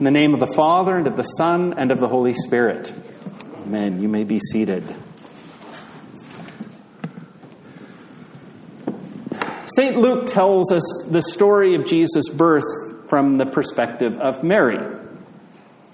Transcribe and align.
In 0.00 0.04
the 0.04 0.10
name 0.10 0.32
of 0.32 0.40
the 0.40 0.46
Father, 0.46 0.96
and 0.96 1.06
of 1.06 1.18
the 1.18 1.24
Son, 1.24 1.74
and 1.76 1.92
of 1.92 2.00
the 2.00 2.08
Holy 2.08 2.32
Spirit. 2.32 2.90
Amen. 3.64 4.00
You 4.00 4.08
may 4.08 4.24
be 4.24 4.38
seated. 4.38 4.82
St. 9.76 9.98
Luke 9.98 10.32
tells 10.32 10.72
us 10.72 10.82
the 11.06 11.20
story 11.20 11.74
of 11.74 11.84
Jesus' 11.84 12.30
birth 12.30 12.64
from 13.10 13.36
the 13.36 13.44
perspective 13.44 14.16
of 14.16 14.42
Mary. 14.42 14.78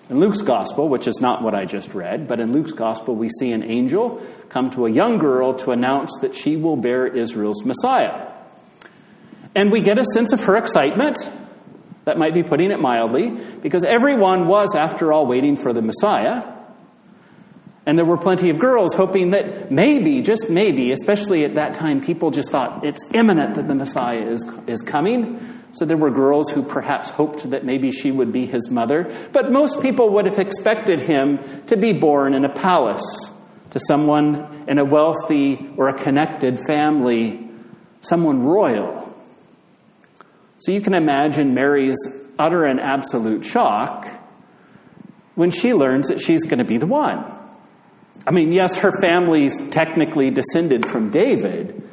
In 0.08 0.20
Luke's 0.20 0.42
gospel, 0.42 0.88
which 0.88 1.08
is 1.08 1.20
not 1.20 1.42
what 1.42 1.56
I 1.56 1.64
just 1.64 1.92
read, 1.92 2.28
but 2.28 2.38
in 2.38 2.52
Luke's 2.52 2.70
gospel, 2.70 3.16
we 3.16 3.28
see 3.28 3.50
an 3.50 3.64
angel 3.64 4.24
come 4.48 4.70
to 4.70 4.86
a 4.86 4.88
young 4.88 5.18
girl 5.18 5.52
to 5.54 5.72
announce 5.72 6.12
that 6.20 6.36
she 6.36 6.54
will 6.54 6.76
bear 6.76 7.08
Israel's 7.08 7.64
Messiah. 7.64 8.28
And 9.56 9.72
we 9.72 9.80
get 9.80 9.98
a 9.98 10.04
sense 10.14 10.32
of 10.32 10.44
her 10.44 10.56
excitement. 10.56 11.18
That 12.06 12.18
might 12.18 12.34
be 12.34 12.44
putting 12.44 12.70
it 12.70 12.78
mildly, 12.78 13.30
because 13.30 13.82
everyone 13.82 14.46
was, 14.46 14.76
after 14.76 15.12
all, 15.12 15.26
waiting 15.26 15.56
for 15.56 15.72
the 15.72 15.82
Messiah. 15.82 16.44
And 17.84 17.98
there 17.98 18.04
were 18.04 18.16
plenty 18.16 18.48
of 18.50 18.60
girls 18.60 18.94
hoping 18.94 19.32
that 19.32 19.72
maybe, 19.72 20.22
just 20.22 20.48
maybe, 20.48 20.92
especially 20.92 21.44
at 21.44 21.56
that 21.56 21.74
time, 21.74 22.00
people 22.00 22.30
just 22.30 22.52
thought 22.52 22.84
it's 22.84 23.02
imminent 23.12 23.56
that 23.56 23.66
the 23.66 23.74
Messiah 23.74 24.22
is, 24.22 24.44
is 24.68 24.82
coming. 24.82 25.40
So 25.72 25.84
there 25.84 25.96
were 25.96 26.12
girls 26.12 26.48
who 26.48 26.62
perhaps 26.62 27.10
hoped 27.10 27.50
that 27.50 27.64
maybe 27.64 27.90
she 27.90 28.12
would 28.12 28.30
be 28.30 28.46
his 28.46 28.70
mother. 28.70 29.12
But 29.32 29.50
most 29.50 29.82
people 29.82 30.10
would 30.10 30.26
have 30.26 30.38
expected 30.38 31.00
him 31.00 31.40
to 31.66 31.76
be 31.76 31.92
born 31.92 32.34
in 32.34 32.44
a 32.44 32.54
palace 32.54 33.02
to 33.70 33.80
someone 33.80 34.64
in 34.68 34.78
a 34.78 34.84
wealthy 34.84 35.68
or 35.76 35.88
a 35.88 35.94
connected 35.94 36.60
family, 36.68 37.50
someone 38.00 38.44
royal. 38.44 39.05
So 40.58 40.72
you 40.72 40.80
can 40.80 40.94
imagine 40.94 41.54
Mary's 41.54 41.96
utter 42.38 42.64
and 42.64 42.80
absolute 42.80 43.44
shock 43.44 44.08
when 45.34 45.50
she 45.50 45.74
learns 45.74 46.08
that 46.08 46.20
she's 46.20 46.44
going 46.44 46.58
to 46.58 46.64
be 46.64 46.78
the 46.78 46.86
one. 46.86 47.24
I 48.26 48.30
mean, 48.30 48.52
yes, 48.52 48.78
her 48.78 48.92
family's 49.00 49.60
technically 49.68 50.30
descended 50.30 50.86
from 50.86 51.10
David, 51.10 51.88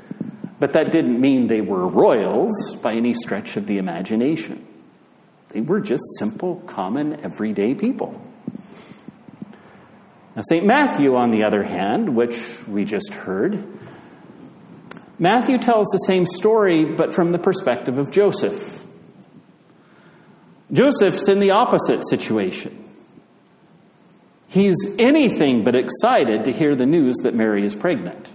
but 0.60 0.74
that 0.74 0.92
didn't 0.92 1.20
mean 1.20 1.48
they 1.48 1.62
were 1.62 1.88
royals 1.88 2.76
by 2.82 2.94
any 2.94 3.14
stretch 3.14 3.58
of 3.58 3.68
the 3.68 3.78
imagination. 3.78 4.66
They 5.50 5.62
were 5.62 5.80
just 5.80 6.04
simple, 6.18 6.56
common, 6.66 7.20
everyday 7.24 7.76
people. 7.76 8.20
Now, 10.36 10.42
St. 10.50 10.66
Matthew, 10.66 11.16
on 11.16 11.30
the 11.30 11.44
other 11.44 11.62
hand, 11.62 12.16
which 12.16 12.66
we 12.68 12.86
just 12.86 13.14
heard, 13.14 13.64
Matthew 15.24 15.58
tells 15.58 15.88
the 15.88 16.00
same 16.00 16.26
story, 16.26 16.84
but 16.84 17.14
from 17.14 17.32
the 17.32 17.40
perspective 17.40 17.98
of 17.98 18.12
Joseph. 18.12 18.84
Joseph's 20.70 21.30
in 21.30 21.40
the 21.40 21.52
opposite 21.52 22.06
situation. 22.06 22.78
He's 24.50 24.76
anything 25.00 25.64
but 25.64 25.76
excited 25.76 26.44
to 26.44 26.52
hear 26.52 26.76
the 26.76 26.86
news 26.86 27.16
that 27.24 27.34
Mary 27.34 27.64
is 27.64 27.74
pregnant. 27.74 28.32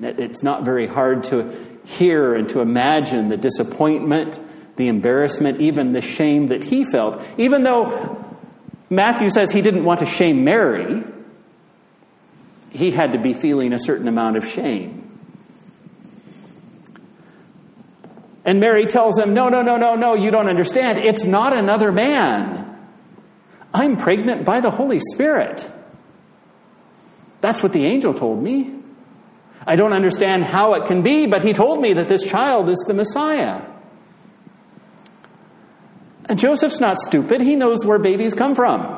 It's 0.00 0.42
not 0.42 0.64
very 0.64 0.86
hard 0.86 1.24
to 1.24 1.54
hear 1.84 2.34
and 2.34 2.48
to 2.48 2.60
imagine 2.60 3.28
the 3.28 3.36
disappointment, 3.36 4.40
the 4.76 4.88
embarrassment, 4.88 5.60
even 5.60 5.92
the 5.92 6.00
shame 6.00 6.46
that 6.46 6.64
he 6.64 6.90
felt. 6.90 7.20
Even 7.36 7.62
though 7.62 8.24
Matthew 8.88 9.28
says 9.28 9.50
he 9.50 9.60
didn't 9.60 9.84
want 9.84 10.00
to 10.00 10.06
shame 10.06 10.44
Mary, 10.44 11.04
he 12.70 12.90
had 12.90 13.12
to 13.12 13.18
be 13.18 13.34
feeling 13.34 13.74
a 13.74 13.78
certain 13.78 14.08
amount 14.08 14.38
of 14.38 14.46
shame. 14.46 14.99
And 18.44 18.60
Mary 18.60 18.86
tells 18.86 19.18
him, 19.18 19.34
No, 19.34 19.48
no, 19.48 19.62
no, 19.62 19.76
no, 19.76 19.94
no, 19.94 20.14
you 20.14 20.30
don't 20.30 20.48
understand. 20.48 20.98
It's 20.98 21.24
not 21.24 21.52
another 21.52 21.92
man. 21.92 22.66
I'm 23.72 23.96
pregnant 23.96 24.44
by 24.44 24.60
the 24.60 24.70
Holy 24.70 25.00
Spirit. 25.12 25.68
That's 27.40 27.62
what 27.62 27.72
the 27.72 27.86
angel 27.86 28.14
told 28.14 28.42
me. 28.42 28.74
I 29.66 29.76
don't 29.76 29.92
understand 29.92 30.44
how 30.44 30.74
it 30.74 30.86
can 30.86 31.02
be, 31.02 31.26
but 31.26 31.42
he 31.42 31.52
told 31.52 31.80
me 31.80 31.92
that 31.94 32.08
this 32.08 32.24
child 32.24 32.68
is 32.68 32.78
the 32.86 32.94
Messiah. 32.94 33.62
And 36.28 36.38
Joseph's 36.38 36.80
not 36.80 36.98
stupid. 36.98 37.40
He 37.40 37.56
knows 37.56 37.84
where 37.84 37.98
babies 37.98 38.34
come 38.34 38.54
from. 38.54 38.96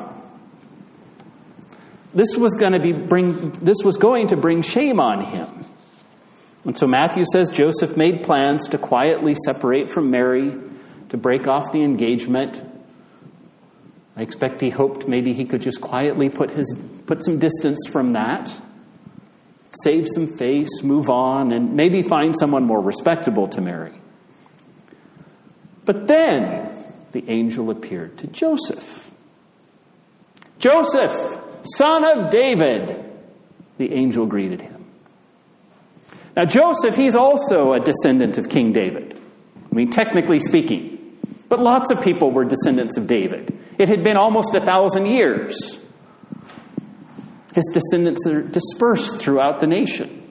This 2.13 2.37
was 2.37 2.53
going 2.55 2.73
to 2.73 2.79
be 2.79 2.91
bring 2.91 3.51
this 3.51 3.77
was 3.83 3.97
going 3.97 4.27
to 4.27 4.37
bring 4.37 4.61
shame 4.61 4.99
on 4.99 5.21
him. 5.21 5.65
And 6.65 6.77
so 6.77 6.87
Matthew 6.87 7.25
says 7.31 7.49
Joseph 7.49 7.97
made 7.97 8.23
plans 8.23 8.67
to 8.69 8.77
quietly 8.77 9.35
separate 9.45 9.89
from 9.89 10.09
Mary, 10.09 10.55
to 11.09 11.17
break 11.17 11.47
off 11.47 11.71
the 11.71 11.83
engagement, 11.83 12.63
I 14.15 14.21
expect 14.21 14.61
he 14.61 14.69
hoped 14.69 15.07
maybe 15.07 15.33
he 15.33 15.45
could 15.45 15.61
just 15.61 15.81
quietly 15.81 16.29
put, 16.29 16.51
his, 16.51 16.79
put 17.05 17.23
some 17.23 17.39
distance 17.39 17.79
from 17.91 18.13
that, 18.13 18.53
save 19.83 20.07
some 20.07 20.37
face, 20.37 20.83
move 20.83 21.09
on, 21.09 21.51
and 21.51 21.75
maybe 21.75 22.03
find 22.03 22.35
someone 22.37 22.63
more 22.63 22.81
respectable 22.81 23.47
to 23.47 23.61
marry. 23.61 23.93
But 25.85 26.07
then 26.07 26.69
the 27.11 27.27
angel 27.27 27.71
appeared 27.71 28.17
to 28.19 28.27
Joseph. 28.27 29.11
Joseph, 30.59 31.11
son 31.75 32.05
of 32.05 32.29
David, 32.29 33.03
the 33.77 33.93
angel 33.93 34.25
greeted 34.27 34.61
him. 34.61 34.72
Now, 36.35 36.45
Joseph, 36.45 36.95
he's 36.95 37.15
also 37.15 37.73
a 37.73 37.79
descendant 37.79 38.37
of 38.37 38.49
King 38.49 38.73
David. 38.73 39.19
I 39.71 39.75
mean, 39.75 39.91
technically 39.91 40.39
speaking. 40.39 41.17
But 41.49 41.59
lots 41.59 41.91
of 41.91 42.01
people 42.01 42.31
were 42.31 42.45
descendants 42.45 42.97
of 42.97 43.05
David. 43.05 43.57
It 43.77 43.89
had 43.89 44.03
been 44.03 44.17
almost 44.17 44.55
a 44.55 44.59
thousand 44.59 45.05
years. 45.05 45.79
His 47.53 47.65
descendants 47.71 48.25
are 48.25 48.41
dispersed 48.41 49.19
throughout 49.19 49.59
the 49.59 49.67
nation. 49.67 50.21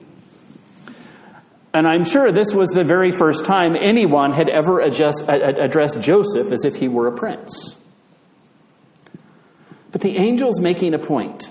And 1.73 1.87
I'm 1.87 2.03
sure 2.03 2.31
this 2.31 2.53
was 2.53 2.69
the 2.69 2.83
very 2.83 3.11
first 3.11 3.45
time 3.45 3.75
anyone 3.75 4.33
had 4.33 4.49
ever 4.49 4.79
addressed 4.81 6.01
Joseph 6.01 6.51
as 6.51 6.65
if 6.65 6.75
he 6.75 6.87
were 6.87 7.07
a 7.07 7.11
prince. 7.13 7.77
But 9.91 10.01
the 10.01 10.17
angel's 10.17 10.59
making 10.59 10.93
a 10.93 10.99
point. 10.99 11.49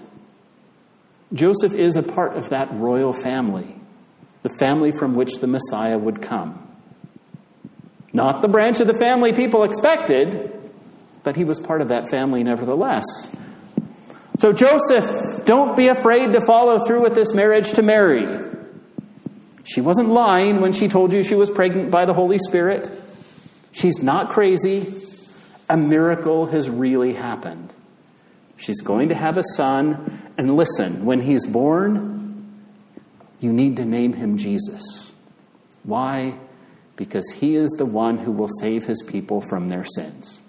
Joseph 1.33 1.75
is 1.75 1.97
a 1.97 2.03
part 2.03 2.35
of 2.37 2.51
that 2.51 2.73
royal 2.73 3.13
family, 3.13 3.75
the 4.43 4.51
family 4.59 4.93
from 4.93 5.15
which 5.15 5.35
the 5.41 5.47
Messiah 5.47 5.99
would 5.99 6.21
come. 6.21 6.59
Not 8.13 8.43
the 8.43 8.49
branch 8.49 8.81
of 8.81 8.87
the 8.87 8.99
family 8.99 9.33
people 9.33 9.65
expected, 9.65 10.53
but 11.23 11.37
he 11.37 11.45
was 11.45 11.59
part 11.61 11.81
of 11.81 11.89
that 11.89 12.11
family 12.11 12.43
nevertheless. 12.43 13.05
So, 14.39 14.53
Joseph, 14.53 15.05
don't 15.45 15.77
be 15.77 15.89
afraid 15.89 16.33
to 16.33 16.45
follow 16.47 16.85
through 16.85 17.03
with 17.03 17.15
this 17.15 17.33
marriage 17.33 17.73
to 17.75 17.83
Mary. 17.83 18.27
She 19.65 19.81
wasn't 19.81 20.09
lying 20.09 20.61
when 20.61 20.73
she 20.73 20.89
told 20.89 21.13
you 21.13 21.23
she 21.23 21.37
was 21.37 21.49
pregnant 21.49 21.91
by 21.91 22.05
the 22.05 22.15
Holy 22.15 22.39
Spirit. 22.39 22.91
She's 23.71 24.03
not 24.03 24.31
crazy. 24.31 24.93
A 25.69 25.77
miracle 25.77 26.47
has 26.47 26.69
really 26.69 27.13
happened. 27.13 27.73
She's 28.57 28.81
going 28.81 29.09
to 29.09 29.15
have 29.15 29.37
a 29.37 29.45
son. 29.57 30.33
And 30.37 30.57
listen, 30.57 31.05
when 31.05 31.21
he's 31.21 31.47
born, 31.47 32.22
you 33.43 33.53
need 33.53 33.77
to 33.77 33.85
name 33.85 34.13
him 34.13 34.39
Jesus. 34.39 35.13
Why? 35.83 36.39
Because 36.95 37.29
he 37.35 37.57
is 37.57 37.71
the 37.73 37.85
one 37.85 38.19
who 38.19 38.31
will 38.31 38.49
save 38.61 38.85
his 38.85 39.03
people 39.03 39.41
from 39.41 39.69
their 39.69 39.85
sins. 39.85 40.41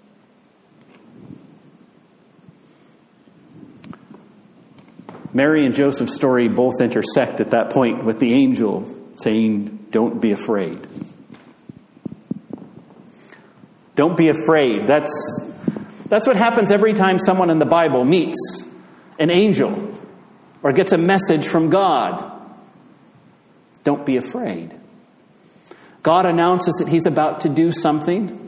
Mary 5.32 5.66
and 5.66 5.74
Joseph's 5.74 6.14
story 6.14 6.46
both 6.46 6.74
intersect 6.80 7.40
at 7.40 7.50
that 7.50 7.70
point 7.70 8.04
with 8.04 8.20
the 8.20 8.32
angel 8.32 8.88
saying, 9.18 9.88
Don't 9.90 10.20
be 10.20 10.30
afraid. 10.30 10.78
Don't 13.96 14.16
be 14.16 14.28
afraid. 14.28 14.86
That's, 14.86 15.10
that's 16.06 16.28
what 16.28 16.36
happens 16.36 16.70
every 16.70 16.92
time 16.92 17.18
someone 17.18 17.50
in 17.50 17.58
the 17.58 17.66
Bible 17.66 18.04
meets 18.04 18.38
an 19.18 19.30
angel 19.30 19.92
or 20.62 20.72
gets 20.72 20.92
a 20.92 20.98
message 20.98 21.48
from 21.48 21.70
God. 21.70 22.33
Don't 23.84 24.04
be 24.04 24.16
afraid. 24.16 24.74
God 26.02 26.26
announces 26.26 26.74
that 26.76 26.88
He's 26.88 27.06
about 27.06 27.42
to 27.42 27.48
do 27.48 27.72
something. 27.72 28.40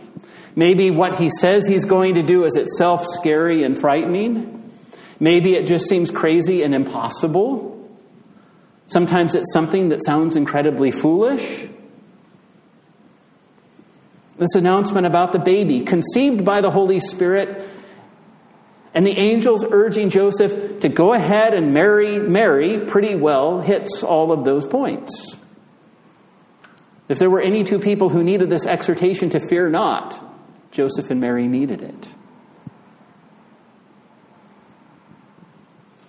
Maybe 0.54 0.90
what 0.90 1.14
He 1.18 1.30
says 1.38 1.66
He's 1.66 1.84
going 1.84 2.14
to 2.14 2.22
do 2.22 2.44
is 2.44 2.56
itself 2.56 3.04
scary 3.06 3.62
and 3.62 3.78
frightening. 3.78 4.72
Maybe 5.20 5.54
it 5.54 5.66
just 5.66 5.88
seems 5.88 6.10
crazy 6.10 6.62
and 6.62 6.74
impossible. 6.74 7.72
Sometimes 8.88 9.34
it's 9.34 9.52
something 9.52 9.88
that 9.88 10.04
sounds 10.04 10.36
incredibly 10.36 10.90
foolish. 10.90 11.66
This 14.38 14.54
announcement 14.54 15.06
about 15.06 15.32
the 15.32 15.38
baby, 15.38 15.80
conceived 15.80 16.44
by 16.44 16.60
the 16.60 16.70
Holy 16.70 17.00
Spirit, 17.00 17.66
and 18.96 19.06
the 19.06 19.18
angels 19.18 19.62
urging 19.62 20.08
Joseph 20.08 20.80
to 20.80 20.88
go 20.88 21.12
ahead 21.12 21.52
and 21.52 21.74
marry 21.74 22.18
Mary 22.18 22.78
pretty 22.78 23.14
well 23.14 23.60
hits 23.60 24.02
all 24.02 24.32
of 24.32 24.46
those 24.46 24.66
points. 24.66 25.36
If 27.06 27.18
there 27.18 27.28
were 27.28 27.42
any 27.42 27.62
two 27.62 27.78
people 27.78 28.08
who 28.08 28.24
needed 28.24 28.48
this 28.48 28.64
exhortation 28.64 29.28
to 29.30 29.48
fear 29.48 29.68
not, 29.68 30.18
Joseph 30.70 31.10
and 31.10 31.20
Mary 31.20 31.46
needed 31.46 31.82
it. 31.82 32.08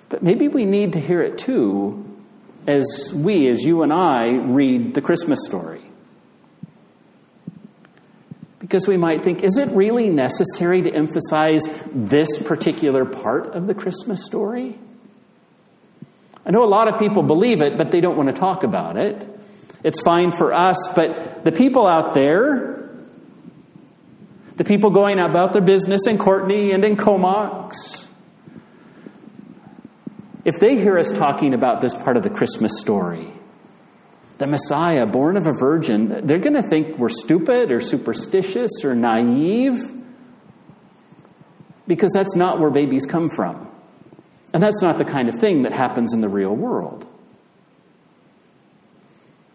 But 0.08 0.24
maybe 0.24 0.48
we 0.48 0.66
need 0.66 0.94
to 0.94 1.00
hear 1.02 1.22
it 1.22 1.38
too 1.38 2.06
as 2.68 3.12
we, 3.14 3.50
as 3.50 3.64
you 3.64 3.84
and 3.84 3.92
I, 3.92 4.30
read 4.38 4.94
the 4.94 5.02
Christmas 5.02 5.40
story. 5.44 5.77
Because 8.60 8.88
we 8.88 8.98
might 8.98 9.24
think, 9.24 9.44
is 9.44 9.58
it 9.58 9.70
really 9.70 10.10
necessary 10.10 10.82
to 10.82 10.92
emphasize 10.92 11.62
this 11.94 12.42
particular 12.42 13.06
part 13.06 13.48
of 13.54 13.68
the 13.68 13.76
Christmas 13.76 14.26
story? 14.26 14.80
I 16.46 16.52
know 16.52 16.64
a 16.64 16.66
lot 16.66 16.88
of 16.88 16.98
people 16.98 17.24
believe 17.24 17.62
it, 17.62 17.78
but 17.78 17.92
they 17.92 18.02
don't 18.02 18.18
want 18.18 18.30
to 18.30 18.36
talk 18.36 18.64
about 18.64 18.98
it. 18.98 19.28
It's 19.84 20.02
fine 20.02 20.32
for 20.32 20.54
us, 20.54 20.78
but 20.96 21.44
the 21.44 21.52
people 21.52 21.86
out 21.86 22.14
there, 22.14 22.90
the 24.56 24.64
people 24.64 24.90
going 24.90 25.20
about 25.20 25.54
their 25.54 25.62
business 25.62 26.08
in 26.08 26.18
Courtenay 26.18 26.72
and 26.72 26.84
in 26.84 26.96
Comox, 26.96 28.08
if 30.46 30.56
they 30.60 30.78
hear 30.78 30.98
us 30.98 31.12
talking 31.12 31.54
about 31.54 31.82
this 31.82 31.94
part 31.94 32.18
of 32.18 32.24
the 32.24 32.30
Christmas 32.30 32.80
story, 32.80 33.28
the 34.38 34.48
Messiah, 34.48 35.06
born 35.06 35.38
of 35.38 35.48
a 35.48 35.54
virgin, 35.54 36.26
they're 36.26 36.40
going 36.40 36.54
to 36.54 36.68
think 36.70 36.98
we're 36.98 37.10
stupid 37.10 37.72
or 37.72 37.82
superstitious 37.82 38.72
or 38.84 38.96
naive 38.96 39.80
because 41.88 42.12
that's 42.14 42.36
not 42.36 42.60
where 42.60 42.70
babies 42.70 43.06
come 43.06 43.30
from. 43.30 43.70
And 44.54 44.62
that's 44.62 44.82
not 44.82 44.98
the 44.98 45.06
kind 45.06 45.30
of 45.30 45.36
thing 45.36 45.64
that 45.64 45.74
happens 45.74 46.14
in 46.14 46.22
the 46.22 46.30
real 46.30 46.56
world. 46.56 47.08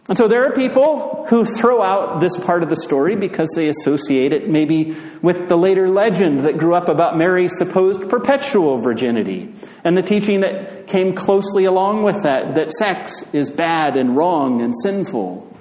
And 0.09 0.19
so 0.19 0.27
there 0.27 0.45
are 0.45 0.53
people 0.53 1.27
who 1.29 1.45
throw 1.45 1.81
out 1.81 2.21
this 2.21 2.37
part 2.39 2.65
of 2.65 2.69
the 2.69 2.77
story 2.77 3.15
because 3.15 3.49
they 3.55 3.69
associate 3.69 4.33
it 4.33 4.49
maybe 4.49 4.97
with 5.23 5.49
the 5.49 5.57
later 5.57 5.89
legend 5.89 6.41
that 6.41 6.59
grew 6.59 6.75
up 6.75 6.89
about 6.89 7.17
Mary's 7.17 7.57
supposed 7.57 8.11
perpetual 8.11 8.79
virginity 8.79 9.55
and 9.85 9.97
the 9.97 10.03
teaching 10.03 10.41
that 10.41 10.89
came 10.89 11.15
closely 11.15 11.67
along 11.67 12.03
with 12.03 12.21
that, 12.25 12.57
that 12.57 12.73
sex 12.73 13.33
is 13.33 13.49
bad 13.49 13.97
and 13.97 14.17
wrong 14.17 14.61
and 14.61 14.75
sinful. 14.83 15.57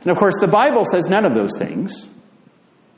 And 0.00 0.10
of 0.10 0.16
course, 0.16 0.36
the 0.40 0.48
Bible 0.48 0.86
says 0.86 1.06
none 1.06 1.26
of 1.26 1.34
those 1.34 1.52
things. 1.58 2.08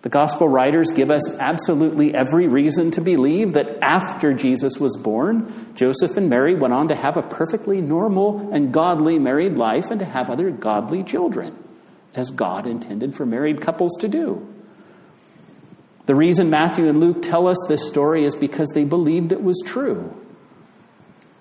The 0.02 0.08
gospel 0.08 0.48
writers 0.48 0.92
give 0.92 1.10
us 1.10 1.28
absolutely 1.38 2.14
every 2.14 2.46
reason 2.46 2.92
to 2.92 3.00
believe 3.00 3.54
that 3.54 3.78
after 3.82 4.32
Jesus 4.32 4.76
was 4.78 4.96
born, 4.96 5.74
Joseph 5.74 6.16
and 6.16 6.30
Mary 6.30 6.54
went 6.54 6.72
on 6.72 6.88
to 6.88 6.94
have 6.94 7.16
a 7.16 7.22
perfectly 7.22 7.80
normal 7.80 8.52
and 8.52 8.72
godly 8.72 9.18
married 9.18 9.58
life 9.58 9.90
and 9.90 9.98
to 9.98 10.04
have 10.04 10.30
other 10.30 10.50
godly 10.50 11.02
children, 11.02 11.56
as 12.14 12.30
God 12.30 12.66
intended 12.66 13.16
for 13.16 13.26
married 13.26 13.60
couples 13.60 13.96
to 14.00 14.08
do. 14.08 14.46
The 16.06 16.14
reason 16.14 16.48
Matthew 16.48 16.88
and 16.88 17.00
Luke 17.00 17.20
tell 17.20 17.48
us 17.48 17.58
this 17.68 17.86
story 17.86 18.24
is 18.24 18.36
because 18.36 18.68
they 18.68 18.84
believed 18.84 19.32
it 19.32 19.42
was 19.42 19.60
true. 19.66 20.16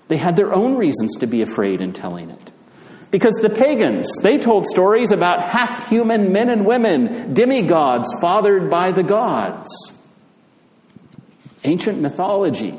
They 0.07 0.17
had 0.17 0.35
their 0.35 0.53
own 0.53 0.75
reasons 0.77 1.15
to 1.19 1.27
be 1.27 1.41
afraid 1.41 1.79
in 1.79 1.93
telling 1.93 2.31
it. 2.31 2.51
Because 3.09 3.35
the 3.35 3.49
pagans, 3.49 4.09
they 4.21 4.37
told 4.37 4.65
stories 4.65 5.11
about 5.11 5.41
half 5.43 5.89
human 5.89 6.33
men 6.33 6.49
and 6.49 6.65
women, 6.65 7.33
demigods 7.33 8.07
fathered 8.19 8.69
by 8.69 8.91
the 8.91 9.03
gods. 9.03 9.69
Ancient 11.63 12.01
mythology 12.01 12.77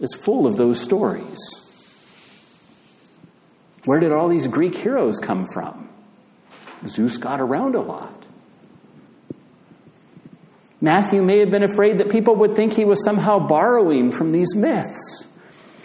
is 0.00 0.14
full 0.14 0.46
of 0.46 0.56
those 0.56 0.80
stories. 0.80 1.38
Where 3.84 4.00
did 4.00 4.12
all 4.12 4.28
these 4.28 4.46
Greek 4.46 4.74
heroes 4.74 5.18
come 5.18 5.46
from? 5.52 5.88
Zeus 6.86 7.16
got 7.16 7.40
around 7.40 7.74
a 7.74 7.80
lot. 7.80 8.26
Matthew 10.80 11.22
may 11.22 11.38
have 11.38 11.50
been 11.50 11.62
afraid 11.62 11.98
that 11.98 12.10
people 12.10 12.36
would 12.36 12.54
think 12.54 12.72
he 12.72 12.84
was 12.84 13.02
somehow 13.04 13.38
borrowing 13.38 14.10
from 14.10 14.32
these 14.32 14.54
myths. 14.54 15.25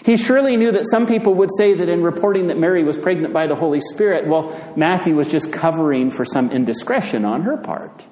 He 0.04 0.18
surely 0.18 0.58
knew 0.58 0.72
that 0.72 0.90
some 0.90 1.06
people 1.06 1.36
would 1.36 1.50
say 1.58 1.74
that 1.76 1.88
in 1.88 2.02
reporting 2.02 2.48
that 2.48 2.58
Mary 2.58 2.84
was 2.84 2.98
pregnant 2.98 3.34
by 3.34 3.48
the 3.48 3.56
Holy 3.56 3.82
Spirit, 3.82 4.28
well, 4.28 4.74
Matthew 4.76 5.16
was 5.16 5.28
just 5.28 5.54
covering 5.54 6.10
for 6.10 6.26
some 6.26 6.52
indiscretion 6.52 7.24
on 7.24 7.44
her 7.44 7.58
part. 7.58 8.06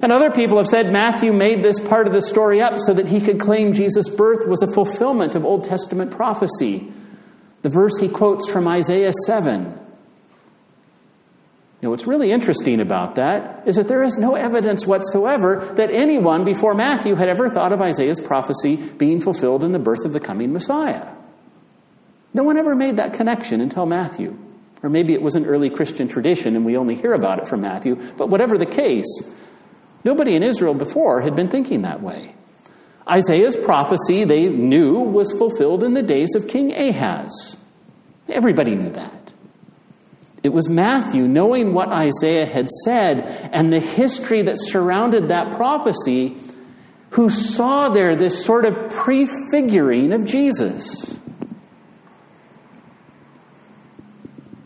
And 0.00 0.12
other 0.12 0.30
people 0.30 0.58
have 0.58 0.68
said 0.68 0.92
Matthew 0.92 1.32
made 1.32 1.62
this 1.62 1.80
part 1.80 2.06
of 2.06 2.12
the 2.12 2.22
story 2.22 2.60
up 2.60 2.78
so 2.78 2.94
that 2.94 3.08
he 3.08 3.20
could 3.20 3.40
claim 3.40 3.72
Jesus' 3.72 4.08
birth 4.08 4.46
was 4.46 4.62
a 4.62 4.72
fulfillment 4.72 5.34
of 5.34 5.44
Old 5.44 5.64
Testament 5.64 6.10
prophecy. 6.12 6.92
The 7.62 7.68
verse 7.70 7.98
he 7.98 8.08
quotes 8.08 8.48
from 8.48 8.68
Isaiah 8.68 9.12
7 9.26 9.85
what's 11.90 12.06
really 12.06 12.32
interesting 12.32 12.80
about 12.80 13.16
that 13.16 13.66
is 13.66 13.76
that 13.76 13.88
there 13.88 14.02
is 14.02 14.16
no 14.18 14.34
evidence 14.34 14.86
whatsoever 14.86 15.72
that 15.76 15.90
anyone 15.90 16.44
before 16.44 16.74
Matthew 16.74 17.14
had 17.14 17.28
ever 17.28 17.48
thought 17.48 17.72
of 17.72 17.80
Isaiah's 17.80 18.20
prophecy 18.20 18.76
being 18.76 19.20
fulfilled 19.20 19.64
in 19.64 19.72
the 19.72 19.78
birth 19.78 20.04
of 20.04 20.12
the 20.12 20.20
coming 20.20 20.52
Messiah. 20.52 21.12
No 22.32 22.42
one 22.42 22.56
ever 22.56 22.74
made 22.74 22.96
that 22.96 23.14
connection 23.14 23.60
until 23.60 23.86
Matthew. 23.86 24.36
Or 24.82 24.90
maybe 24.90 25.14
it 25.14 25.22
was 25.22 25.34
an 25.34 25.46
early 25.46 25.70
Christian 25.70 26.06
tradition 26.06 26.54
and 26.54 26.64
we 26.64 26.76
only 26.76 26.94
hear 26.94 27.14
about 27.14 27.38
it 27.38 27.48
from 27.48 27.62
Matthew. 27.62 27.96
But 28.16 28.28
whatever 28.28 28.58
the 28.58 28.66
case, 28.66 29.06
nobody 30.04 30.34
in 30.34 30.42
Israel 30.42 30.74
before 30.74 31.22
had 31.22 31.34
been 31.34 31.48
thinking 31.48 31.82
that 31.82 32.02
way. 32.02 32.34
Isaiah's 33.08 33.56
prophecy, 33.56 34.24
they 34.24 34.48
knew, 34.48 34.98
was 34.98 35.32
fulfilled 35.32 35.82
in 35.82 35.94
the 35.94 36.02
days 36.02 36.34
of 36.34 36.48
King 36.48 36.72
Ahaz. 36.72 37.56
Everybody 38.28 38.74
knew 38.74 38.90
that. 38.90 39.25
It 40.46 40.52
was 40.52 40.68
Matthew, 40.68 41.26
knowing 41.26 41.74
what 41.74 41.88
Isaiah 41.88 42.46
had 42.46 42.68
said 42.84 43.50
and 43.52 43.72
the 43.72 43.80
history 43.80 44.42
that 44.42 44.58
surrounded 44.60 45.26
that 45.28 45.56
prophecy, 45.56 46.36
who 47.10 47.30
saw 47.30 47.88
there 47.88 48.14
this 48.14 48.44
sort 48.44 48.64
of 48.64 48.90
prefiguring 48.90 50.12
of 50.12 50.24
Jesus. 50.24 51.18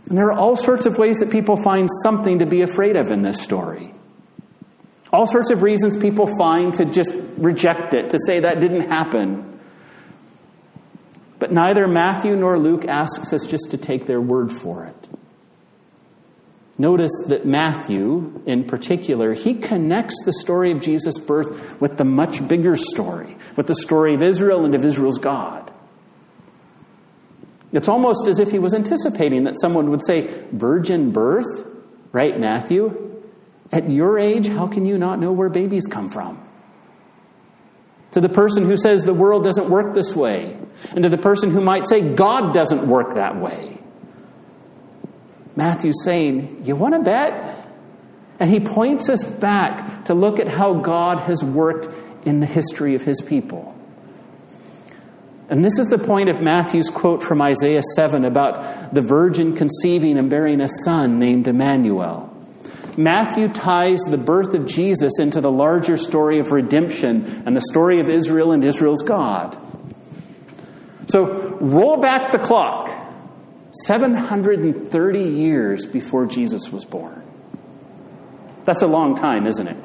And 0.08 0.18
there 0.18 0.26
are 0.26 0.38
all 0.38 0.54
sorts 0.54 0.84
of 0.84 0.98
ways 0.98 1.20
that 1.20 1.30
people 1.30 1.56
find 1.62 1.88
something 2.02 2.40
to 2.40 2.46
be 2.46 2.60
afraid 2.60 2.96
of 2.96 3.06
in 3.10 3.22
this 3.22 3.40
story. 3.40 3.94
All 5.14 5.26
sorts 5.26 5.50
of 5.50 5.62
reasons 5.62 5.96
people 5.96 6.26
find 6.36 6.74
to 6.74 6.84
just 6.84 7.14
reject 7.38 7.94
it, 7.94 8.10
to 8.10 8.18
say 8.26 8.40
that 8.40 8.60
didn't 8.60 8.90
happen. 8.90 9.58
But 11.38 11.52
neither 11.52 11.88
Matthew 11.88 12.36
nor 12.36 12.58
Luke 12.58 12.84
asks 12.86 13.32
us 13.32 13.46
just 13.46 13.70
to 13.70 13.78
take 13.78 14.04
their 14.04 14.20
word 14.20 14.52
for 14.52 14.84
it. 14.84 15.19
Notice 16.80 17.12
that 17.28 17.44
Matthew, 17.44 18.40
in 18.46 18.64
particular, 18.64 19.34
he 19.34 19.52
connects 19.52 20.16
the 20.24 20.32
story 20.32 20.70
of 20.70 20.80
Jesus' 20.80 21.18
birth 21.18 21.78
with 21.78 21.98
the 21.98 22.06
much 22.06 22.48
bigger 22.48 22.74
story, 22.74 23.36
with 23.54 23.66
the 23.66 23.74
story 23.74 24.14
of 24.14 24.22
Israel 24.22 24.64
and 24.64 24.74
of 24.74 24.82
Israel's 24.82 25.18
God. 25.18 25.70
It's 27.70 27.86
almost 27.86 28.26
as 28.26 28.38
if 28.38 28.50
he 28.50 28.58
was 28.58 28.72
anticipating 28.72 29.44
that 29.44 29.60
someone 29.60 29.90
would 29.90 30.02
say, 30.02 30.26
Virgin 30.52 31.10
birth? 31.10 31.66
Right, 32.12 32.40
Matthew? 32.40 33.20
At 33.70 33.90
your 33.90 34.18
age, 34.18 34.48
how 34.48 34.66
can 34.66 34.86
you 34.86 34.96
not 34.96 35.18
know 35.18 35.32
where 35.32 35.50
babies 35.50 35.86
come 35.86 36.08
from? 36.08 36.42
To 38.12 38.22
the 38.22 38.30
person 38.30 38.64
who 38.64 38.78
says 38.78 39.02
the 39.02 39.12
world 39.12 39.44
doesn't 39.44 39.68
work 39.68 39.92
this 39.92 40.16
way, 40.16 40.56
and 40.92 41.02
to 41.02 41.10
the 41.10 41.18
person 41.18 41.50
who 41.50 41.60
might 41.60 41.86
say 41.86 42.00
God 42.14 42.54
doesn't 42.54 42.88
work 42.88 43.16
that 43.16 43.36
way. 43.36 43.69
Matthew's 45.60 46.02
saying, 46.04 46.62
You 46.64 46.74
want 46.74 46.94
to 46.94 47.00
bet? 47.00 47.66
And 48.38 48.48
he 48.48 48.60
points 48.60 49.10
us 49.10 49.22
back 49.22 50.06
to 50.06 50.14
look 50.14 50.40
at 50.40 50.48
how 50.48 50.72
God 50.72 51.18
has 51.18 51.44
worked 51.44 51.86
in 52.24 52.40
the 52.40 52.46
history 52.46 52.94
of 52.94 53.02
his 53.02 53.20
people. 53.20 53.76
And 55.50 55.62
this 55.62 55.78
is 55.78 55.88
the 55.88 55.98
point 55.98 56.30
of 56.30 56.40
Matthew's 56.40 56.88
quote 56.88 57.22
from 57.22 57.42
Isaiah 57.42 57.82
7 57.94 58.24
about 58.24 58.94
the 58.94 59.02
virgin 59.02 59.54
conceiving 59.54 60.16
and 60.16 60.30
bearing 60.30 60.62
a 60.62 60.68
son 60.82 61.18
named 61.18 61.46
Emmanuel. 61.46 62.34
Matthew 62.96 63.48
ties 63.48 64.00
the 64.08 64.16
birth 64.16 64.54
of 64.54 64.64
Jesus 64.64 65.18
into 65.18 65.42
the 65.42 65.52
larger 65.52 65.98
story 65.98 66.38
of 66.38 66.52
redemption 66.52 67.42
and 67.44 67.54
the 67.54 67.60
story 67.70 68.00
of 68.00 68.08
Israel 68.08 68.52
and 68.52 68.64
Israel's 68.64 69.02
God. 69.02 69.58
So 71.08 71.58
roll 71.60 71.98
back 71.98 72.32
the 72.32 72.38
clock 72.38 72.99
730 73.72 75.22
years 75.22 75.86
before 75.86 76.26
Jesus 76.26 76.70
was 76.70 76.84
born. 76.84 77.22
That's 78.64 78.82
a 78.82 78.86
long 78.86 79.16
time, 79.16 79.46
isn't 79.46 79.68
it? 79.68 79.76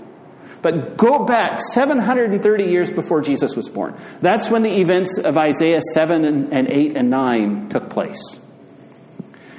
But 0.62 0.98
go 0.98 1.26
back 1.26 1.62
730 1.62 2.64
years 2.64 2.90
before 2.90 3.22
Jesus 3.22 3.56
was 3.56 3.70
born. 3.70 3.96
That's 4.22 4.50
when 4.50 4.64
the 4.64 4.82
events 4.82 5.20
of 5.20 5.38
Isaiah 5.38 5.82
7 5.94 6.26
and 6.52 6.68
8 6.68 6.98
and 6.98 7.10
9 7.10 7.70
took 7.70 7.90
place. 7.90 8.40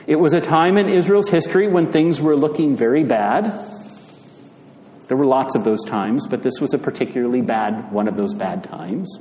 It 0.06 0.16
was 0.16 0.35
a 0.35 0.40
time 0.40 0.76
in 0.78 0.88
Israel's 0.88 1.28
history 1.28 1.68
when 1.68 1.92
things 1.92 2.21
were 2.21 2.37
looking 2.37 2.76
very 2.76 3.04
bad. 3.04 3.45
There 5.09 5.16
were 5.16 5.26
lots 5.26 5.54
of 5.54 5.64
those 5.64 5.85
times, 5.85 6.26
but 6.26 6.42
this 6.42 6.61
was 6.61 6.75
a 6.75 6.78
particularly 6.78 7.40
bad 7.40 7.92
one 7.92 8.09
of 8.09 8.16
those 8.16 8.35
bad 8.35 8.64
times. 8.64 9.21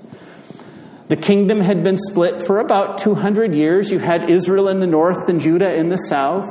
The 1.08 1.16
kingdom 1.16 1.62
had 1.62 1.84
been 1.84 1.98
split 1.98 2.44
for 2.44 2.60
about 2.60 2.98
200 2.98 3.54
years. 3.54 3.92
You 3.92 4.00
had 4.00 4.30
Israel 4.30 4.70
in 4.70 4.80
the 4.80 4.88
north 4.88 5.30
and 5.30 5.40
Judah 5.40 5.74
in 5.74 5.90
the 5.90 5.98
south. 5.98 6.46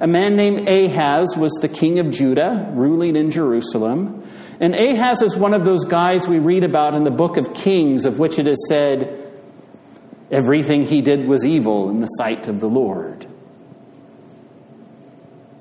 A 0.00 0.06
man 0.06 0.36
named 0.36 0.68
Ahaz 0.68 1.36
was 1.36 1.52
the 1.60 1.68
king 1.68 1.98
of 1.98 2.10
Judah, 2.10 2.70
ruling 2.72 3.16
in 3.16 3.30
Jerusalem. 3.30 4.26
And 4.60 4.74
Ahaz 4.74 5.20
is 5.20 5.36
one 5.36 5.52
of 5.52 5.64
those 5.64 5.84
guys 5.84 6.26
we 6.26 6.38
read 6.38 6.64
about 6.64 6.94
in 6.94 7.04
the 7.04 7.10
book 7.10 7.36
of 7.36 7.52
Kings, 7.54 8.06
of 8.06 8.18
which 8.18 8.38
it 8.38 8.46
is 8.46 8.66
said, 8.68 9.22
Everything 10.30 10.84
he 10.84 11.02
did 11.02 11.28
was 11.28 11.44
evil 11.44 11.88
in 11.88 12.00
the 12.00 12.06
sight 12.06 12.48
of 12.48 12.60
the 12.60 12.68
Lord. 12.68 13.26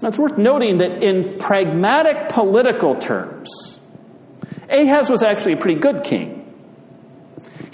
Now, 0.01 0.09
it's 0.09 0.17
worth 0.17 0.37
noting 0.37 0.79
that 0.79 1.03
in 1.03 1.37
pragmatic 1.37 2.29
political 2.29 2.95
terms, 2.95 3.79
Ahaz 4.69 5.09
was 5.09 5.21
actually 5.21 5.53
a 5.53 5.57
pretty 5.57 5.79
good 5.79 6.03
king. 6.03 6.34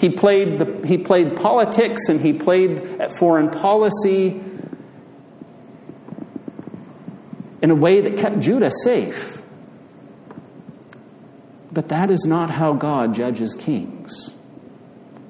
He 0.02 0.10
played, 0.10 0.58
the, 0.58 0.84
he 0.84 0.98
played 0.98 1.36
politics 1.36 2.08
and 2.08 2.20
he 2.20 2.32
played 2.32 3.00
at 3.00 3.16
foreign 3.16 3.50
policy 3.50 4.42
in 7.62 7.70
a 7.70 7.74
way 7.76 8.00
that 8.00 8.18
kept 8.18 8.40
Judah 8.40 8.72
safe. 8.82 9.40
But 11.70 11.90
that 11.90 12.10
is 12.10 12.24
not 12.26 12.50
how 12.50 12.72
God 12.72 13.14
judges 13.14 13.54
kings. 13.54 14.32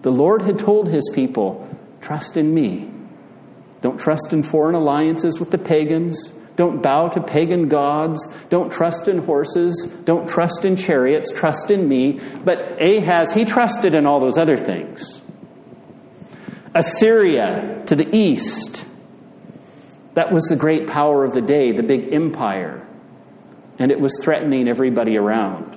The 0.01 0.11
Lord 0.11 0.41
had 0.41 0.59
told 0.59 0.89
his 0.89 1.07
people, 1.15 1.69
Trust 2.01 2.39
in 2.39 2.55
me. 2.55 2.91
Don't 3.83 4.01
trust 4.01 4.33
in 4.33 4.43
foreign 4.43 4.75
alliances 4.75 5.39
with 5.39 5.51
the 5.51 5.59
pagans. 5.59 6.33
Don't 6.57 6.83
bow 6.83 7.09
to 7.09 7.21
pagan 7.23 7.69
gods. 7.69 8.27
Don't 8.49 8.71
trust 8.71 9.09
in 9.09 9.19
horses. 9.19 9.87
Don't 10.05 10.29
trust 10.29 10.65
in 10.65 10.77
chariots. 10.77 11.31
Trust 11.33 11.71
in 11.71 11.89
me. 11.89 12.21
But 12.45 12.81
Ahaz, 12.81 13.33
he 13.33 13.45
trusted 13.45 13.95
in 13.95 14.07
all 14.07 14.21
those 14.21 14.37
other 14.37 14.59
things. 14.59 15.23
Assyria 16.75 17.83
to 17.87 17.97
the 17.97 18.09
east, 18.15 18.87
that 20.15 20.33
was 20.33 20.45
the 20.45 20.57
great 20.57 20.87
power 20.87 21.25
of 21.25 21.33
the 21.33 21.43
day, 21.43 21.73
the 21.73 21.83
big 21.83 22.13
empire. 22.13 22.87
And 23.79 23.91
it 23.91 24.01
was 24.01 24.19
threatening 24.21 24.69
everybody 24.69 25.17
around. 25.17 25.77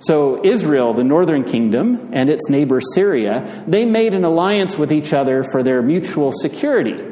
So, 0.00 0.44
Israel, 0.44 0.94
the 0.94 1.04
northern 1.04 1.44
kingdom, 1.44 2.10
and 2.12 2.28
its 2.28 2.48
neighbor 2.48 2.80
Syria, 2.80 3.64
they 3.68 3.84
made 3.84 4.14
an 4.14 4.24
alliance 4.24 4.76
with 4.76 4.92
each 4.92 5.12
other 5.12 5.44
for 5.44 5.62
their 5.62 5.80
mutual 5.80 6.32
security. 6.32 7.11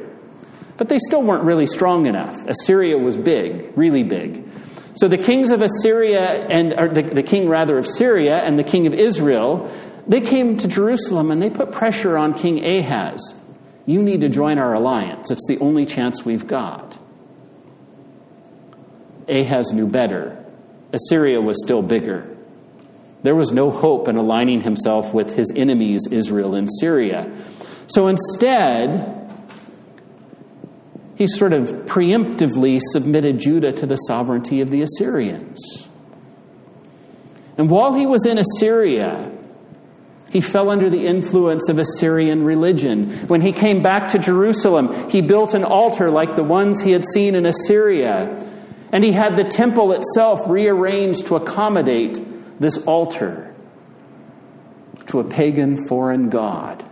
But 0.81 0.89
they 0.89 0.99
still 0.99 1.21
weren't 1.23 1.45
really 1.45 1.67
strong 1.67 2.07
enough. 2.07 2.35
Assyria 2.47 2.97
was 2.97 3.15
big, 3.15 3.71
really 3.77 4.03
big. 4.03 4.49
So 4.95 5.09
the 5.09 5.19
kings 5.19 5.51
of 5.51 5.61
Assyria 5.61 6.47
and 6.47 6.97
the, 6.97 7.03
the 7.03 7.23
king 7.23 7.51
rather 7.51 7.77
of 7.77 7.87
Syria 7.87 8.39
and 8.39 8.59
the 8.59 8.65
king 8.65 8.87
of 8.87 8.95
Israel, 8.95 9.71
they 10.07 10.23
came 10.23 10.57
to 10.57 10.67
Jerusalem 10.67 11.31
and 11.31 11.43
they 11.43 11.51
put 11.51 11.71
pressure 11.71 12.17
on 12.17 12.33
King 12.33 12.65
Ahaz. 12.65 13.21
You 13.85 14.01
need 14.01 14.23
to 14.23 14.31
join 14.31 14.59
our 14.59 14.73
alliance. 14.73 15.31
It's 15.31 15.47
the 15.47 15.59
only 15.59 15.85
chance 15.85 16.25
we've 16.25 16.47
got. 16.47 16.97
Ahaz 19.29 19.75
knew 19.75 19.87
better. 19.87 20.43
Assyria 20.95 21.43
was 21.43 21.63
still 21.63 21.83
bigger. 21.83 22.35
There 23.23 23.35
was 23.35 23.53
no 23.53 23.71
hope 23.71 24.09
in 24.09 24.17
aligning 24.17 24.63
himself 24.63 25.13
with 25.13 25.35
his 25.35 25.53
enemies, 25.55 26.09
Israel 26.11 26.55
and 26.55 26.71
Syria. 26.81 27.31
So 27.87 28.09
instead, 28.09 29.20
he 31.21 31.27
sort 31.27 31.53
of 31.53 31.69
preemptively 31.85 32.81
submitted 32.81 33.39
Judah 33.39 33.73
to 33.73 33.85
the 33.85 33.97
sovereignty 33.97 34.63
of 34.63 34.71
the 34.71 34.81
Assyrians. 34.81 35.87
And 37.59 37.69
while 37.69 37.93
he 37.93 38.07
was 38.07 38.25
in 38.25 38.39
Assyria, 38.39 39.31
he 40.31 40.41
fell 40.41 40.71
under 40.71 40.89
the 40.89 41.07
influence 41.07 41.69
of 41.69 41.79
Assyrian 41.79 42.43
religion. 42.43 43.11
When 43.29 43.43
he 43.43 43.53
came 43.53 43.83
back 43.83 44.09
to 44.13 44.19
Jerusalem, 44.19 45.11
he 45.11 45.21
built 45.21 45.53
an 45.53 45.63
altar 45.63 46.11
like 46.11 46.37
the 46.37 46.43
ones 46.43 46.81
he 46.81 46.93
had 46.93 47.05
seen 47.05 47.35
in 47.35 47.45
Assyria. 47.45 48.51
And 48.91 49.05
he 49.05 49.13
had 49.13 49.37
the 49.37 49.45
temple 49.45 49.93
itself 49.93 50.41
rearranged 50.47 51.27
to 51.27 51.37
accommodate 51.37 52.19
this 52.59 52.79
altar 52.85 53.55
to 55.09 55.21
a 55.21 55.25
pagan 55.25 55.87
foreign 55.87 56.31
god. 56.31 56.83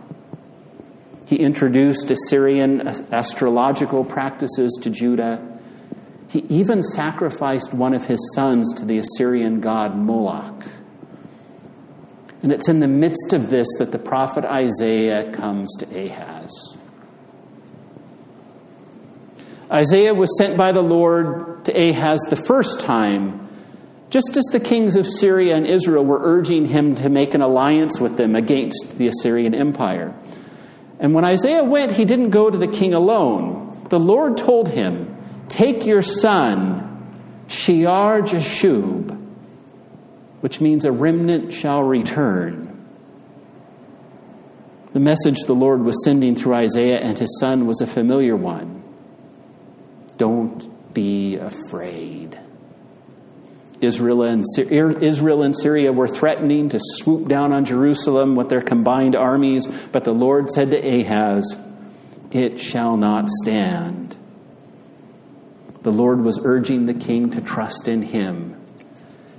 He 1.29 1.35
introduced 1.35 2.09
Assyrian 2.09 2.87
astrological 3.11 4.03
practices 4.03 4.79
to 4.81 4.89
Judah. 4.89 5.59
He 6.27 6.39
even 6.49 6.81
sacrificed 6.81 7.71
one 7.71 7.93
of 7.93 8.07
his 8.07 8.17
sons 8.33 8.73
to 8.77 8.83
the 8.83 8.97
Assyrian 8.97 9.61
god 9.61 9.95
Moloch. 9.95 10.63
And 12.41 12.51
it's 12.51 12.67
in 12.67 12.79
the 12.79 12.87
midst 12.87 13.31
of 13.33 13.51
this 13.51 13.67
that 13.77 13.91
the 13.91 13.99
prophet 13.99 14.43
Isaiah 14.43 15.31
comes 15.31 15.69
to 15.77 15.85
Ahaz. 15.85 16.75
Isaiah 19.71 20.15
was 20.15 20.35
sent 20.35 20.57
by 20.57 20.71
the 20.71 20.81
Lord 20.81 21.63
to 21.65 21.71
Ahaz 21.71 22.21
the 22.31 22.43
first 22.47 22.81
time, 22.81 23.47
just 24.09 24.35
as 24.35 24.45
the 24.45 24.59
kings 24.59 24.95
of 24.95 25.05
Syria 25.05 25.55
and 25.55 25.67
Israel 25.67 26.03
were 26.03 26.21
urging 26.23 26.65
him 26.65 26.95
to 26.95 27.07
make 27.07 27.35
an 27.35 27.41
alliance 27.41 27.99
with 27.99 28.17
them 28.17 28.35
against 28.35 28.97
the 28.97 29.05
Assyrian 29.05 29.53
Empire. 29.53 30.15
And 30.99 31.13
when 31.13 31.23
Isaiah 31.23 31.63
went, 31.63 31.93
he 31.93 32.05
didn't 32.05 32.29
go 32.29 32.49
to 32.49 32.57
the 32.57 32.67
king 32.67 32.93
alone. 32.93 33.87
The 33.89 33.99
Lord 33.99 34.37
told 34.37 34.69
him, 34.69 35.15
Take 35.47 35.85
your 35.85 36.01
son, 36.01 36.85
Shear 37.47 38.21
Jashub, 38.21 39.17
which 40.41 40.61
means 40.61 40.85
a 40.85 40.91
remnant 40.91 41.53
shall 41.53 41.81
return. 41.81 42.65
The 44.93 44.99
message 44.99 45.37
the 45.45 45.55
Lord 45.55 45.81
was 45.81 46.03
sending 46.03 46.35
through 46.35 46.55
Isaiah 46.55 46.99
and 46.99 47.17
his 47.17 47.39
son 47.39 47.67
was 47.67 47.79
a 47.79 47.87
familiar 47.87 48.35
one. 48.35 48.83
Don't 50.17 50.93
be 50.93 51.35
afraid. 51.35 52.39
Israel 53.81 54.23
and, 54.23 54.43
er-, 54.57 54.99
Israel 54.99 55.43
and 55.43 55.55
Syria 55.57 55.93
were 55.93 56.07
threatening 56.07 56.69
to 56.69 56.79
swoop 56.81 57.27
down 57.27 57.53
on 57.53 57.65
Jerusalem 57.65 58.35
with 58.35 58.49
their 58.49 58.61
combined 58.61 59.15
armies, 59.15 59.67
but 59.91 60.03
the 60.03 60.13
Lord 60.13 60.49
said 60.49 60.71
to 60.71 60.77
Ahaz, 60.77 61.55
It 62.31 62.59
shall 62.59 62.97
not 62.97 63.29
stand. 63.29 64.15
The 65.81 65.93
Lord 65.93 66.21
was 66.21 66.39
urging 66.43 66.85
the 66.85 66.93
king 66.93 67.31
to 67.31 67.41
trust 67.41 67.87
in 67.87 68.01
him. 68.01 68.59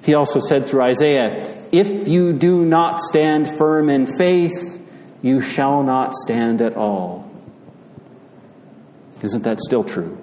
He 0.04 0.14
also 0.14 0.40
said 0.40 0.66
through 0.66 0.82
Isaiah, 0.82 1.54
If 1.70 2.09
you 2.09 2.32
do 2.32 2.64
not 2.64 3.00
stand 3.00 3.59
firm 3.59 3.90
in 3.90 4.16
faith, 4.16 4.80
you 5.23 5.42
shall 5.42 5.82
not 5.82 6.14
stand 6.14 6.62
at 6.62 6.76
all. 6.76 7.30
Isn't 9.23 9.44
that 9.44 9.61
still 9.61 9.85
true? 9.85 10.16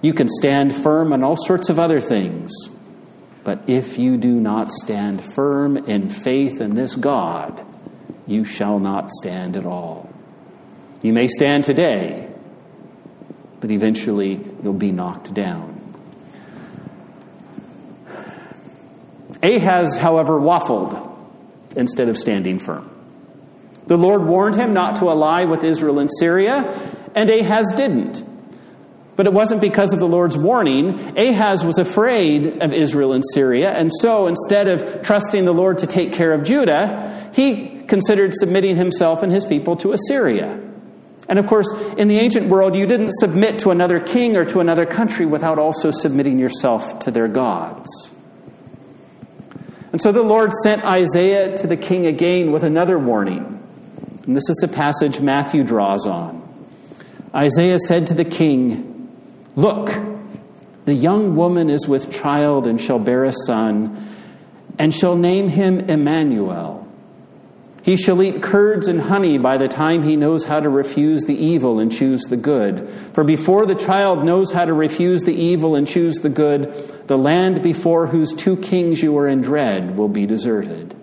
You 0.00 0.14
can 0.14 0.28
stand 0.28 0.82
firm 0.82 1.12
on 1.12 1.22
all 1.22 1.36
sorts 1.36 1.68
of 1.68 1.78
other 1.78 2.00
things. 2.00 2.50
But 3.46 3.62
if 3.68 3.96
you 3.96 4.16
do 4.16 4.40
not 4.40 4.72
stand 4.72 5.22
firm 5.22 5.76
in 5.76 6.08
faith 6.08 6.60
in 6.60 6.74
this 6.74 6.96
God, 6.96 7.64
you 8.26 8.44
shall 8.44 8.80
not 8.80 9.08
stand 9.12 9.56
at 9.56 9.64
all. 9.64 10.12
You 11.00 11.12
may 11.12 11.28
stand 11.28 11.62
today, 11.62 12.28
but 13.60 13.70
eventually 13.70 14.44
you'll 14.64 14.72
be 14.72 14.90
knocked 14.90 15.32
down. 15.32 15.74
Ahaz, 19.44 19.96
however, 19.96 20.40
waffled 20.40 21.16
instead 21.76 22.08
of 22.08 22.18
standing 22.18 22.58
firm. 22.58 22.90
The 23.86 23.96
Lord 23.96 24.24
warned 24.24 24.56
him 24.56 24.72
not 24.72 24.96
to 24.96 25.08
ally 25.08 25.44
with 25.44 25.62
Israel 25.62 26.00
and 26.00 26.10
Syria, 26.18 26.64
and 27.14 27.30
Ahaz 27.30 27.72
didn't. 27.76 28.25
But 29.16 29.26
it 29.26 29.32
wasn't 29.32 29.62
because 29.62 29.92
of 29.94 29.98
the 29.98 30.06
Lord's 30.06 30.36
warning. 30.36 31.18
Ahaz 31.18 31.64
was 31.64 31.78
afraid 31.78 32.62
of 32.62 32.72
Israel 32.72 33.14
and 33.14 33.24
Syria, 33.32 33.72
and 33.72 33.90
so 34.00 34.26
instead 34.26 34.68
of 34.68 35.02
trusting 35.02 35.46
the 35.46 35.54
Lord 35.54 35.78
to 35.78 35.86
take 35.86 36.12
care 36.12 36.34
of 36.34 36.44
Judah, 36.44 37.30
he 37.34 37.82
considered 37.86 38.34
submitting 38.34 38.76
himself 38.76 39.22
and 39.22 39.32
his 39.32 39.44
people 39.44 39.76
to 39.76 39.92
Assyria. 39.92 40.60
And 41.28 41.38
of 41.38 41.46
course, 41.46 41.66
in 41.96 42.08
the 42.08 42.18
ancient 42.18 42.46
world, 42.48 42.76
you 42.76 42.86
didn't 42.86 43.12
submit 43.12 43.58
to 43.60 43.70
another 43.70 43.98
king 43.98 44.36
or 44.36 44.44
to 44.44 44.60
another 44.60 44.86
country 44.86 45.26
without 45.26 45.58
also 45.58 45.90
submitting 45.90 46.38
yourself 46.38 47.00
to 47.00 47.10
their 47.10 47.26
gods. 47.26 47.88
And 49.92 50.00
so 50.00 50.12
the 50.12 50.22
Lord 50.22 50.52
sent 50.62 50.84
Isaiah 50.84 51.56
to 51.56 51.66
the 51.66 51.76
king 51.76 52.06
again 52.06 52.52
with 52.52 52.62
another 52.62 52.98
warning. 52.98 53.62
And 54.26 54.36
this 54.36 54.48
is 54.48 54.56
the 54.60 54.68
passage 54.68 55.20
Matthew 55.20 55.64
draws 55.64 56.06
on. 56.06 56.42
Isaiah 57.34 57.78
said 57.78 58.06
to 58.08 58.14
the 58.14 58.24
king, 58.24 58.95
Look, 59.56 59.90
the 60.84 60.94
young 60.94 61.34
woman 61.34 61.70
is 61.70 61.88
with 61.88 62.12
child 62.12 62.66
and 62.66 62.80
shall 62.80 62.98
bear 62.98 63.24
a 63.24 63.32
son, 63.46 64.08
and 64.78 64.94
shall 64.94 65.16
name 65.16 65.48
him 65.48 65.80
Emmanuel. 65.80 66.86
He 67.82 67.96
shall 67.96 68.20
eat 68.22 68.42
curds 68.42 68.88
and 68.88 69.00
honey 69.00 69.38
by 69.38 69.56
the 69.56 69.68
time 69.68 70.02
he 70.02 70.16
knows 70.16 70.44
how 70.44 70.60
to 70.60 70.68
refuse 70.68 71.22
the 71.22 71.36
evil 71.36 71.78
and 71.78 71.90
choose 71.90 72.20
the 72.22 72.36
good. 72.36 72.88
For 73.14 73.22
before 73.24 73.64
the 73.64 73.76
child 73.76 74.24
knows 74.24 74.50
how 74.50 74.64
to 74.64 74.72
refuse 74.72 75.22
the 75.22 75.34
evil 75.34 75.76
and 75.76 75.86
choose 75.86 76.16
the 76.16 76.28
good, 76.28 77.06
the 77.06 77.16
land 77.16 77.62
before 77.62 78.08
whose 78.08 78.34
two 78.34 78.56
kings 78.56 79.02
you 79.02 79.16
are 79.16 79.28
in 79.28 79.40
dread 79.40 79.96
will 79.96 80.08
be 80.08 80.26
deserted. 80.26 80.96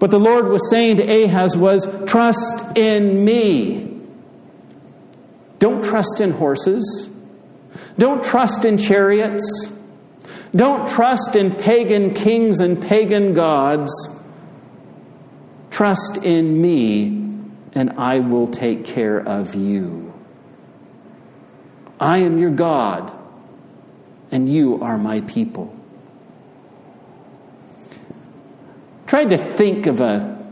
What 0.00 0.10
the 0.10 0.18
Lord 0.18 0.48
was 0.48 0.68
saying 0.68 0.96
to 0.96 1.04
Ahaz 1.04 1.56
was, 1.56 1.86
Trust 2.06 2.76
in 2.76 3.24
me. 3.24 3.93
Don't 5.64 5.82
trust 5.82 6.20
in 6.20 6.32
horses. 6.32 7.08
Don't 7.96 8.22
trust 8.22 8.66
in 8.66 8.76
chariots. 8.76 9.72
Don't 10.54 10.86
trust 10.86 11.36
in 11.36 11.54
pagan 11.54 12.12
kings 12.12 12.60
and 12.60 12.82
pagan 12.82 13.32
gods. 13.32 13.90
Trust 15.70 16.18
in 16.18 16.60
me, 16.60 17.06
and 17.72 17.94
I 17.96 18.18
will 18.18 18.46
take 18.46 18.84
care 18.84 19.18
of 19.18 19.54
you. 19.54 20.12
I 21.98 22.18
am 22.18 22.38
your 22.38 22.50
God, 22.50 23.10
and 24.30 24.52
you 24.52 24.82
are 24.82 24.98
my 24.98 25.22
people. 25.22 25.74
Tried 29.06 29.30
to 29.30 29.38
think 29.38 29.86
of 29.86 30.02
a, 30.02 30.43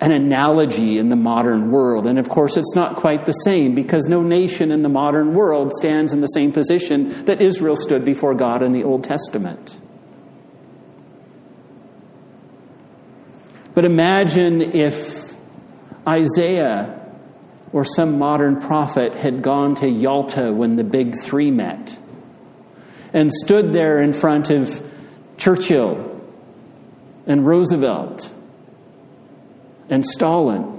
an 0.00 0.12
analogy 0.12 0.98
in 0.98 1.10
the 1.10 1.16
modern 1.16 1.70
world, 1.70 2.06
and 2.06 2.18
of 2.18 2.28
course, 2.28 2.56
it's 2.56 2.74
not 2.74 2.96
quite 2.96 3.26
the 3.26 3.32
same 3.32 3.74
because 3.74 4.06
no 4.06 4.22
nation 4.22 4.70
in 4.70 4.82
the 4.82 4.88
modern 4.88 5.34
world 5.34 5.72
stands 5.74 6.12
in 6.12 6.22
the 6.22 6.26
same 6.28 6.52
position 6.52 7.26
that 7.26 7.42
Israel 7.42 7.76
stood 7.76 8.04
before 8.04 8.34
God 8.34 8.62
in 8.62 8.72
the 8.72 8.82
Old 8.82 9.04
Testament. 9.04 9.78
But 13.74 13.84
imagine 13.84 14.62
if 14.62 15.32
Isaiah 16.08 16.96
or 17.72 17.84
some 17.84 18.18
modern 18.18 18.60
prophet 18.60 19.14
had 19.14 19.42
gone 19.42 19.74
to 19.76 19.88
Yalta 19.88 20.52
when 20.52 20.76
the 20.76 20.84
big 20.84 21.14
three 21.22 21.50
met 21.50 21.96
and 23.12 23.30
stood 23.30 23.72
there 23.72 24.00
in 24.00 24.12
front 24.12 24.50
of 24.50 24.82
Churchill 25.36 26.20
and 27.26 27.46
Roosevelt 27.46 28.32
and 29.90 30.06
Stalin 30.06 30.76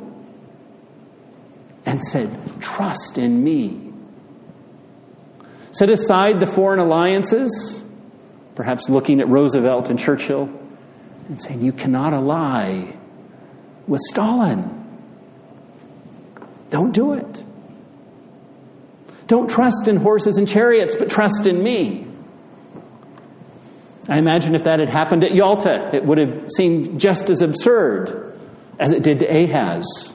and 1.85 2.01
said, 2.03 2.29
Trust 2.61 3.17
in 3.17 3.43
me. 3.43 3.91
Set 5.71 5.89
aside 5.89 6.39
the 6.39 6.47
foreign 6.47 6.79
alliances, 6.79 7.83
perhaps 8.55 8.89
looking 8.89 9.19
at 9.19 9.27
Roosevelt 9.27 9.89
and 9.89 9.99
Churchill 9.99 10.49
and 11.27 11.41
saying, 11.41 11.61
You 11.61 11.73
cannot 11.73 12.13
ally 12.13 12.93
with 13.87 14.01
Stalin. 14.09 14.77
Don't 16.69 16.93
do 16.93 17.13
it. 17.13 17.43
Don't 19.27 19.49
trust 19.49 19.87
in 19.87 19.97
horses 19.97 20.37
and 20.37 20.47
chariots, 20.47 20.95
but 20.95 21.09
trust 21.09 21.45
in 21.45 21.61
me. 21.61 22.07
I 24.07 24.17
imagine 24.17 24.55
if 24.55 24.63
that 24.65 24.79
had 24.79 24.89
happened 24.89 25.23
at 25.23 25.33
Yalta, 25.33 25.89
it 25.93 26.03
would 26.03 26.17
have 26.17 26.49
seemed 26.55 26.99
just 26.99 27.29
as 27.29 27.41
absurd 27.41 28.30
as 28.81 28.91
it 28.91 29.03
did 29.03 29.19
to 29.19 29.25
Ahaz. 29.27 30.13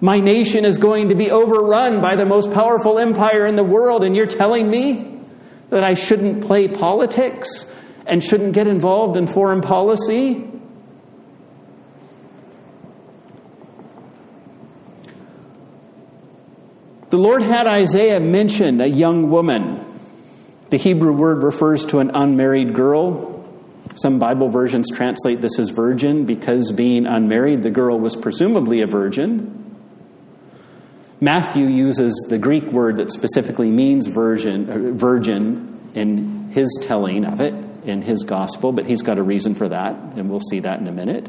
My 0.00 0.20
nation 0.20 0.64
is 0.64 0.78
going 0.78 1.08
to 1.08 1.14
be 1.16 1.30
overrun 1.30 2.00
by 2.00 2.14
the 2.14 2.24
most 2.24 2.52
powerful 2.52 3.00
empire 3.00 3.46
in 3.46 3.56
the 3.56 3.64
world, 3.64 4.04
and 4.04 4.16
you're 4.16 4.26
telling 4.26 4.70
me 4.70 5.20
that 5.70 5.82
I 5.82 5.94
shouldn't 5.94 6.44
play 6.44 6.68
politics 6.68 7.70
and 8.06 8.22
shouldn't 8.22 8.54
get 8.54 8.68
involved 8.68 9.16
in 9.16 9.26
foreign 9.26 9.60
policy? 9.60 10.48
The 17.10 17.18
Lord 17.18 17.42
had 17.42 17.66
Isaiah 17.66 18.20
mention 18.20 18.80
a 18.80 18.86
young 18.86 19.30
woman. 19.30 19.84
The 20.70 20.78
Hebrew 20.78 21.12
word 21.12 21.42
refers 21.42 21.84
to 21.86 21.98
an 21.98 22.12
unmarried 22.14 22.74
girl. 22.74 23.31
Some 23.94 24.18
Bible 24.18 24.48
versions 24.48 24.88
translate 24.90 25.40
this 25.40 25.58
as 25.58 25.70
virgin 25.70 26.24
because 26.24 26.72
being 26.72 27.06
unmarried, 27.06 27.62
the 27.62 27.70
girl 27.70 27.98
was 27.98 28.16
presumably 28.16 28.80
a 28.80 28.86
virgin. 28.86 29.58
Matthew 31.20 31.66
uses 31.66 32.14
the 32.28 32.38
Greek 32.38 32.64
word 32.64 32.96
that 32.96 33.12
specifically 33.12 33.70
means 33.70 34.06
virgin, 34.06 34.68
uh, 34.68 34.92
virgin 34.92 35.90
in 35.94 36.50
his 36.50 36.68
telling 36.82 37.24
of 37.24 37.40
it 37.40 37.54
in 37.84 38.02
his 38.02 38.24
gospel, 38.24 38.72
but 38.72 38.86
he's 38.86 39.02
got 39.02 39.18
a 39.18 39.22
reason 39.22 39.54
for 39.54 39.68
that, 39.68 39.94
and 39.94 40.30
we'll 40.30 40.40
see 40.40 40.60
that 40.60 40.80
in 40.80 40.88
a 40.88 40.92
minute. 40.92 41.28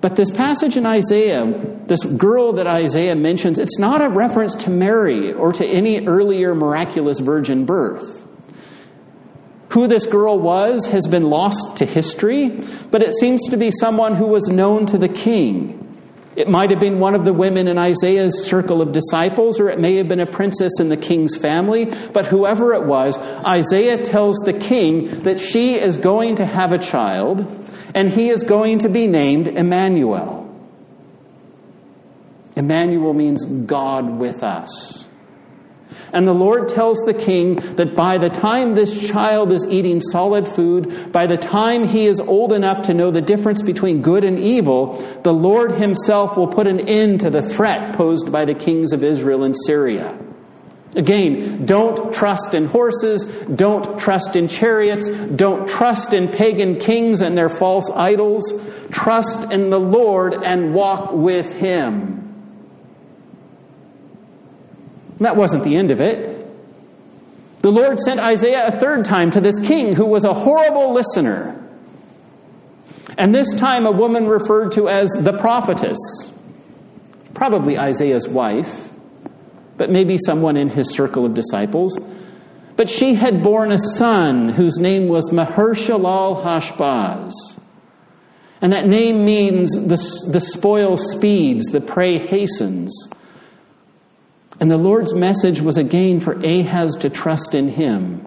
But 0.00 0.16
this 0.16 0.30
passage 0.30 0.76
in 0.76 0.86
Isaiah, 0.86 1.44
this 1.86 2.02
girl 2.04 2.52
that 2.54 2.66
Isaiah 2.66 3.16
mentions, 3.16 3.58
it's 3.58 3.78
not 3.78 4.00
a 4.00 4.08
reference 4.08 4.54
to 4.56 4.70
Mary 4.70 5.32
or 5.32 5.52
to 5.52 5.66
any 5.66 6.06
earlier 6.06 6.54
miraculous 6.54 7.18
virgin 7.18 7.64
birth. 7.64 8.17
Who 9.70 9.86
this 9.86 10.06
girl 10.06 10.38
was 10.38 10.86
has 10.86 11.06
been 11.06 11.28
lost 11.28 11.76
to 11.76 11.84
history, 11.84 12.48
but 12.90 13.02
it 13.02 13.14
seems 13.14 13.46
to 13.48 13.56
be 13.56 13.70
someone 13.70 14.14
who 14.14 14.26
was 14.26 14.48
known 14.48 14.86
to 14.86 14.98
the 14.98 15.08
king. 15.08 15.84
It 16.36 16.48
might 16.48 16.70
have 16.70 16.78
been 16.78 17.00
one 17.00 17.14
of 17.14 17.24
the 17.24 17.32
women 17.32 17.66
in 17.66 17.78
Isaiah's 17.78 18.44
circle 18.46 18.80
of 18.80 18.92
disciples, 18.92 19.58
or 19.58 19.68
it 19.68 19.80
may 19.80 19.96
have 19.96 20.06
been 20.06 20.20
a 20.20 20.26
princess 20.26 20.72
in 20.78 20.88
the 20.88 20.96
king's 20.96 21.36
family, 21.36 21.86
but 22.12 22.26
whoever 22.26 22.72
it 22.74 22.84
was, 22.84 23.18
Isaiah 23.18 24.02
tells 24.02 24.36
the 24.38 24.52
king 24.52 25.22
that 25.22 25.40
she 25.40 25.74
is 25.74 25.96
going 25.96 26.36
to 26.36 26.46
have 26.46 26.72
a 26.72 26.78
child, 26.78 27.44
and 27.94 28.08
he 28.08 28.28
is 28.28 28.44
going 28.44 28.78
to 28.80 28.88
be 28.88 29.06
named 29.06 29.48
Emmanuel. 29.48 30.44
Emmanuel 32.56 33.14
means 33.14 33.44
God 33.44 34.18
with 34.18 34.42
us. 34.42 34.97
And 36.12 36.26
the 36.26 36.32
Lord 36.32 36.68
tells 36.68 36.98
the 37.00 37.14
king 37.14 37.56
that 37.76 37.94
by 37.94 38.18
the 38.18 38.30
time 38.30 38.74
this 38.74 39.08
child 39.08 39.52
is 39.52 39.66
eating 39.66 40.00
solid 40.00 40.48
food, 40.48 41.12
by 41.12 41.26
the 41.26 41.36
time 41.36 41.84
he 41.84 42.06
is 42.06 42.20
old 42.20 42.52
enough 42.52 42.82
to 42.82 42.94
know 42.94 43.10
the 43.10 43.20
difference 43.20 43.62
between 43.62 44.02
good 44.02 44.24
and 44.24 44.38
evil, 44.38 44.94
the 45.22 45.34
Lord 45.34 45.72
himself 45.72 46.36
will 46.36 46.48
put 46.48 46.66
an 46.66 46.88
end 46.88 47.20
to 47.20 47.30
the 47.30 47.42
threat 47.42 47.94
posed 47.94 48.32
by 48.32 48.44
the 48.44 48.54
kings 48.54 48.92
of 48.92 49.04
Israel 49.04 49.44
and 49.44 49.54
Syria. 49.66 50.18
Again, 50.94 51.66
don't 51.66 52.14
trust 52.14 52.54
in 52.54 52.66
horses, 52.66 53.24
don't 53.24 54.00
trust 54.00 54.36
in 54.36 54.48
chariots, 54.48 55.08
don't 55.08 55.68
trust 55.68 56.14
in 56.14 56.28
pagan 56.28 56.76
kings 56.76 57.20
and 57.20 57.36
their 57.36 57.50
false 57.50 57.90
idols. 57.90 58.52
Trust 58.90 59.52
in 59.52 59.68
the 59.68 59.78
Lord 59.78 60.32
and 60.32 60.72
walk 60.72 61.12
with 61.12 61.52
him. 61.52 62.27
And 65.18 65.26
that 65.26 65.36
wasn't 65.36 65.64
the 65.64 65.76
end 65.76 65.90
of 65.90 66.00
it. 66.00 66.36
The 67.60 67.72
Lord 67.72 67.98
sent 67.98 68.20
Isaiah 68.20 68.68
a 68.68 68.78
third 68.78 69.04
time 69.04 69.32
to 69.32 69.40
this 69.40 69.58
king 69.58 69.94
who 69.94 70.06
was 70.06 70.24
a 70.24 70.32
horrible 70.32 70.92
listener. 70.92 71.54
And 73.16 73.34
this 73.34 73.52
time, 73.54 73.84
a 73.84 73.90
woman 73.90 74.28
referred 74.28 74.72
to 74.72 74.88
as 74.88 75.10
the 75.10 75.36
prophetess, 75.36 75.98
probably 77.34 77.76
Isaiah's 77.76 78.28
wife, 78.28 78.90
but 79.76 79.90
maybe 79.90 80.18
someone 80.18 80.56
in 80.56 80.68
his 80.68 80.94
circle 80.94 81.26
of 81.26 81.34
disciples. 81.34 81.98
But 82.76 82.88
she 82.88 83.14
had 83.14 83.42
borne 83.42 83.72
a 83.72 83.78
son 83.78 84.50
whose 84.50 84.78
name 84.78 85.08
was 85.08 85.32
Maher-shalal 85.32 86.44
Hashbaz. 86.44 87.32
And 88.60 88.72
that 88.72 88.86
name 88.86 89.24
means 89.24 89.72
the, 89.72 90.30
the 90.30 90.40
spoil 90.40 90.96
speeds, 90.96 91.66
the 91.66 91.80
prey 91.80 92.18
hastens. 92.18 92.92
And 94.60 94.70
the 94.70 94.76
Lord's 94.76 95.14
message 95.14 95.60
was 95.60 95.76
again 95.76 96.20
for 96.20 96.32
Ahaz 96.32 96.96
to 96.96 97.10
trust 97.10 97.54
in 97.54 97.68
him. 97.68 98.24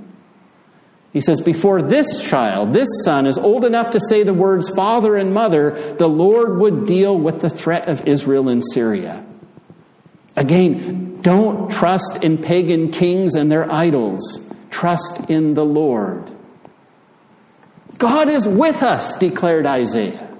He 1.11 1.19
says, 1.19 1.41
Before 1.41 1.81
this 1.81 2.21
child, 2.21 2.71
this 2.71 2.87
son, 3.03 3.27
is 3.27 3.37
old 3.37 3.65
enough 3.65 3.91
to 3.91 3.99
say 3.99 4.23
the 4.23 4.33
words 4.33 4.69
father 4.69 5.17
and 5.17 5.33
mother, 5.33 5.71
the 5.97 6.07
Lord 6.07 6.57
would 6.59 6.85
deal 6.85 7.17
with 7.17 7.41
the 7.41 7.49
threat 7.49 7.89
of 7.89 8.07
Israel 8.07 8.47
and 8.47 8.63
Syria. 8.73 9.25
Again, 10.37 11.21
don't 11.21 11.69
trust 11.69 12.23
in 12.23 12.37
pagan 12.37 12.91
kings 12.91 13.35
and 13.35 13.51
their 13.51 13.69
idols. 13.69 14.49
Trust 14.69 15.29
in 15.29 15.53
the 15.53 15.65
Lord. 15.65 16.31
God 17.97 18.29
is 18.29 18.47
with 18.47 18.81
us, 18.81 19.15
declared 19.17 19.65
Isaiah. 19.65 20.30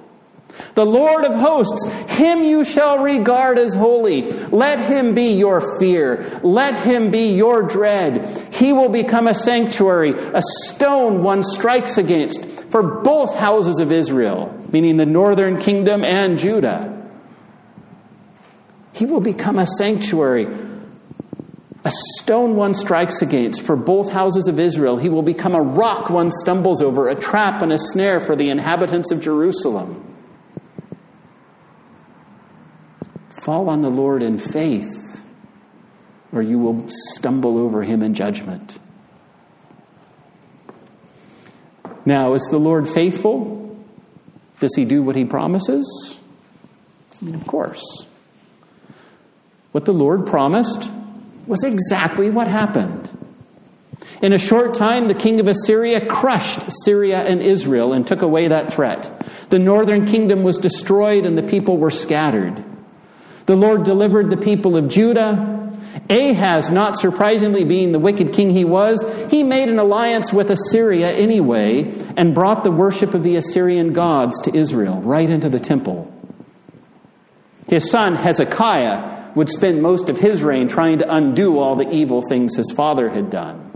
The 0.74 0.86
Lord 0.86 1.24
of 1.24 1.34
hosts, 1.34 1.90
him 2.12 2.42
you 2.42 2.64
shall 2.64 2.98
regard 2.98 3.58
as 3.58 3.74
holy. 3.74 4.32
Let 4.32 4.80
him 4.80 5.14
be 5.14 5.34
your 5.34 5.78
fear. 5.78 6.40
Let 6.42 6.74
him 6.84 7.10
be 7.10 7.34
your 7.34 7.62
dread. 7.62 8.54
He 8.54 8.72
will 8.72 8.88
become 8.88 9.26
a 9.26 9.34
sanctuary, 9.34 10.12
a 10.12 10.42
stone 10.64 11.22
one 11.22 11.42
strikes 11.42 11.98
against 11.98 12.44
for 12.70 13.02
both 13.02 13.34
houses 13.34 13.80
of 13.80 13.92
Israel, 13.92 14.58
meaning 14.72 14.96
the 14.96 15.06
northern 15.06 15.58
kingdom 15.58 16.04
and 16.04 16.38
Judah. 16.38 17.06
He 18.94 19.04
will 19.04 19.20
become 19.20 19.58
a 19.58 19.66
sanctuary, 19.66 20.46
a 21.84 21.92
stone 22.16 22.56
one 22.56 22.74
strikes 22.74 23.20
against 23.20 23.62
for 23.62 23.76
both 23.76 24.10
houses 24.10 24.48
of 24.48 24.58
Israel. 24.58 24.96
He 24.96 25.08
will 25.08 25.22
become 25.22 25.54
a 25.54 25.62
rock 25.62 26.08
one 26.08 26.30
stumbles 26.30 26.80
over, 26.80 27.08
a 27.08 27.14
trap 27.14 27.62
and 27.62 27.72
a 27.72 27.78
snare 27.78 28.20
for 28.20 28.36
the 28.36 28.50
inhabitants 28.50 29.10
of 29.10 29.20
Jerusalem. 29.20 30.11
Fall 33.42 33.68
on 33.68 33.82
the 33.82 33.90
Lord 33.90 34.22
in 34.22 34.38
faith, 34.38 35.20
or 36.32 36.42
you 36.42 36.60
will 36.60 36.86
stumble 36.88 37.58
over 37.58 37.82
him 37.82 38.00
in 38.00 38.14
judgment. 38.14 38.78
Now, 42.06 42.34
is 42.34 42.46
the 42.52 42.58
Lord 42.58 42.88
faithful? 42.88 43.76
Does 44.60 44.76
he 44.76 44.84
do 44.84 45.02
what 45.02 45.16
he 45.16 45.24
promises? 45.24 46.20
I 47.20 47.24
mean, 47.24 47.34
of 47.34 47.44
course. 47.44 47.82
What 49.72 49.86
the 49.86 49.92
Lord 49.92 50.24
promised 50.24 50.88
was 51.48 51.64
exactly 51.64 52.30
what 52.30 52.46
happened. 52.46 53.10
In 54.22 54.32
a 54.32 54.38
short 54.38 54.74
time, 54.74 55.08
the 55.08 55.14
king 55.14 55.40
of 55.40 55.48
Assyria 55.48 56.06
crushed 56.06 56.60
Syria 56.84 57.24
and 57.24 57.42
Israel 57.42 57.92
and 57.92 58.06
took 58.06 58.22
away 58.22 58.46
that 58.46 58.72
threat. 58.72 59.10
The 59.48 59.58
northern 59.58 60.06
kingdom 60.06 60.44
was 60.44 60.58
destroyed 60.58 61.26
and 61.26 61.36
the 61.36 61.42
people 61.42 61.76
were 61.76 61.90
scattered. 61.90 62.64
The 63.46 63.56
Lord 63.56 63.84
delivered 63.84 64.30
the 64.30 64.36
people 64.36 64.76
of 64.76 64.88
Judah. 64.88 65.60
Ahaz, 66.08 66.70
not 66.70 66.96
surprisingly 66.96 67.64
being 67.64 67.92
the 67.92 67.98
wicked 67.98 68.32
king 68.32 68.50
he 68.50 68.64
was, 68.64 69.04
he 69.30 69.42
made 69.42 69.68
an 69.68 69.78
alliance 69.78 70.32
with 70.32 70.50
Assyria 70.50 71.10
anyway 71.10 71.92
and 72.16 72.34
brought 72.34 72.64
the 72.64 72.70
worship 72.70 73.14
of 73.14 73.22
the 73.22 73.36
Assyrian 73.36 73.92
gods 73.92 74.40
to 74.42 74.54
Israel, 74.54 75.00
right 75.02 75.28
into 75.28 75.48
the 75.48 75.60
temple. 75.60 76.12
His 77.68 77.90
son 77.90 78.16
Hezekiah 78.16 79.32
would 79.34 79.48
spend 79.48 79.80
most 79.80 80.10
of 80.10 80.18
his 80.18 80.42
reign 80.42 80.68
trying 80.68 80.98
to 80.98 81.14
undo 81.14 81.58
all 81.58 81.76
the 81.76 81.90
evil 81.90 82.22
things 82.28 82.56
his 82.56 82.70
father 82.72 83.08
had 83.08 83.30
done. 83.30 83.70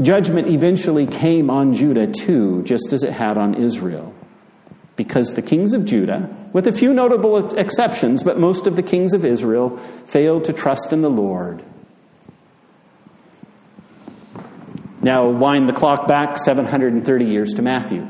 Judgment 0.00 0.48
eventually 0.48 1.06
came 1.06 1.50
on 1.50 1.74
Judah 1.74 2.06
too, 2.06 2.62
just 2.62 2.92
as 2.92 3.02
it 3.02 3.12
had 3.12 3.36
on 3.36 3.54
Israel. 3.54 4.14
Because 4.96 5.32
the 5.32 5.42
kings 5.42 5.72
of 5.72 5.84
Judah, 5.84 6.28
with 6.52 6.66
a 6.66 6.72
few 6.72 6.92
notable 6.92 7.54
exceptions, 7.54 8.22
but 8.22 8.38
most 8.38 8.66
of 8.66 8.76
the 8.76 8.82
kings 8.82 9.14
of 9.14 9.24
Israel, 9.24 9.76
failed 10.06 10.44
to 10.44 10.52
trust 10.52 10.92
in 10.92 11.00
the 11.00 11.10
Lord. 11.10 11.62
Now, 15.02 15.28
wind 15.30 15.68
the 15.68 15.72
clock 15.72 16.06
back 16.06 16.36
730 16.36 17.24
years 17.24 17.54
to 17.54 17.62
Matthew. 17.62 18.06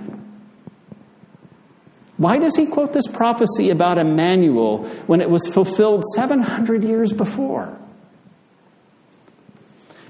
Why 2.16 2.38
does 2.38 2.56
he 2.56 2.66
quote 2.66 2.92
this 2.92 3.06
prophecy 3.06 3.70
about 3.70 3.96
Emmanuel 3.96 4.84
when 5.06 5.20
it 5.20 5.30
was 5.30 5.46
fulfilled 5.48 6.04
700 6.14 6.84
years 6.84 7.12
before? 7.12 7.78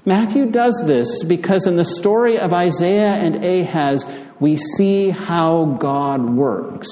Matthew 0.03 0.47
does 0.47 0.81
this 0.85 1.23
because 1.23 1.67
in 1.67 1.77
the 1.77 1.85
story 1.85 2.37
of 2.37 2.51
Isaiah 2.51 3.13
and 3.13 3.45
Ahaz, 3.45 4.03
we 4.41 4.57
see 4.57 5.11
how 5.11 5.77
God 5.79 6.31
works. 6.31 6.89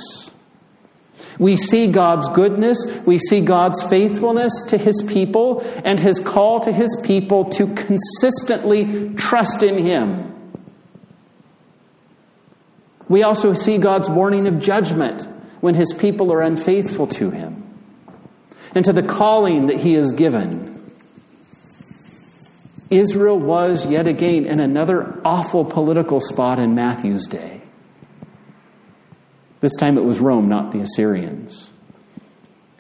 We 1.40 1.58
see 1.58 1.88
God's 1.92 2.30
goodness, 2.30 2.78
we 3.06 3.18
see 3.18 3.42
God's 3.42 3.82
faithfulness 3.84 4.54
to 4.68 4.78
his 4.78 5.02
people, 5.08 5.62
and 5.84 6.00
his 6.00 6.20
call 6.20 6.60
to 6.62 6.72
his 6.72 6.96
people 7.04 7.46
to 7.52 7.74
consistently 7.74 9.14
trust 9.16 9.64
in 9.64 9.78
him. 9.78 10.26
We 13.08 13.24
also 13.24 13.56
see 13.56 13.80
God's 13.80 14.10
warning 14.10 14.46
of 14.46 14.60
judgment 14.60 15.24
when 15.60 15.74
his 15.74 15.92
people 15.98 16.32
are 16.32 16.42
unfaithful 16.42 17.08
to 17.08 17.32
him 17.32 17.64
and 18.76 18.86
to 18.86 18.94
the 18.94 19.02
calling 19.02 19.66
that 19.68 19.78
he 19.78 19.96
has 19.96 20.12
given. 20.12 20.79
Israel 22.90 23.40
was 23.40 23.86
yet 23.86 24.08
again 24.08 24.46
in 24.46 24.60
another 24.60 25.22
awful 25.24 25.66
political 25.66 26.20
spot 26.20 26.60
in 26.60 26.76
Matthew's 26.76 27.28
day. 27.28 27.62
This 29.60 29.76
time 29.76 29.98
it 29.98 30.04
was 30.04 30.20
Rome, 30.20 30.48
not 30.50 30.72
the 30.72 30.80
Assyrians. 30.80 31.72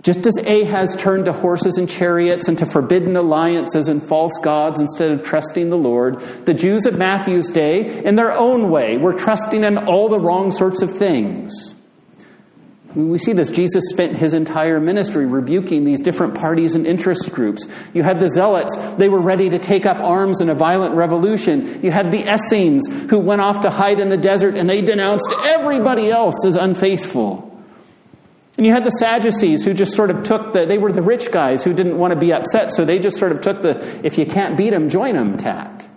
Just 0.02 0.26
as 0.26 0.38
Ahaz 0.38 0.95
turned 0.95 1.26
to 1.26 1.34
horses 1.34 1.78
and 1.78 1.89
chariots 1.89 2.48
and 2.48 2.58
to 2.60 2.65
forbidden 2.65 3.17
alliances 3.17 3.89
and 3.89 4.02
false 4.02 4.38
gods 4.41 4.80
instead 4.80 5.12
of 5.12 5.24
trusting 5.24 5.69
the 5.69 5.78
Lord, 5.78 6.22
the 6.45 6.54
Jews 6.54 6.86
of 6.86 6.98
Matthew's 6.98 7.50
day, 7.50 8.04
in 8.04 8.15
their 8.15 8.32
own 8.32 8.72
way, 8.72 8.98
were 8.98 9.13
trusting 9.13 9.65
in 9.65 9.78
all 9.78 10.08
the 10.08 10.19
wrong 10.19 10.52
sorts 10.52 10.82
of 10.82 10.98
things. 10.98 11.76
We 12.95 13.19
see 13.19 13.34
this. 13.34 13.52
Jesus 13.52 13.84
spent 13.89 14.15
his 14.15 14.34
entire 14.34 14.80
ministry 14.80 15.28
rebuking 15.28 15.84
these 15.84 16.02
different 16.02 16.34
parties 16.34 16.73
and 16.73 16.88
interest 16.88 17.32
groups. 17.32 17.67
You 17.93 18.02
had 18.02 18.19
the 18.19 18.30
Zealots, 18.30 18.75
they 18.97 19.10
were 19.10 19.19
ready 19.19 19.49
to 19.52 19.60
take 19.60 19.86
up 19.86 19.99
arms 19.99 20.41
in 20.41 20.49
a 20.49 20.56
violent 20.56 20.95
revolution. 20.95 21.84
You 21.84 21.91
had 21.91 22.12
the 22.12 22.34
Essenes, 22.34 22.88
who 23.10 23.19
went 23.19 23.41
off 23.41 23.62
to 23.62 23.69
hide 23.69 23.99
in 23.99 24.10
the 24.10 24.17
desert 24.17 24.56
and 24.56 24.67
they 24.67 24.82
denounced 24.82 25.32
everybody 25.43 26.10
else 26.10 26.43
as 26.45 26.56
unfaithful. 26.56 27.45
And 28.58 28.65
you 28.65 28.73
had 28.73 28.84
the 28.84 28.91
Sadducees 28.91 29.63
who 29.63 29.73
just 29.73 29.93
sort 29.93 30.10
of 30.10 30.23
took 30.23 30.54
the, 30.54 30.65
they 30.65 30.80
were 30.80 30.91
the 30.91 31.02
rich 31.02 31.32
guys 31.32 31.63
who 31.63 31.73
didn't 31.73 31.97
want 31.97 32.12
to 32.12 32.19
be 32.19 32.34
upset, 32.34 32.71
so 32.71 32.84
they 32.86 32.99
just 32.99 33.17
sort 33.17 33.32
of 33.32 33.39
took 33.39 33.62
the, 33.62 33.80
if 34.04 34.17
you 34.17 34.25
can't 34.25 34.58
beat 34.58 34.71
them, 34.71 34.89
join 34.89 35.15
them 35.15 35.38
tack. 35.38 35.88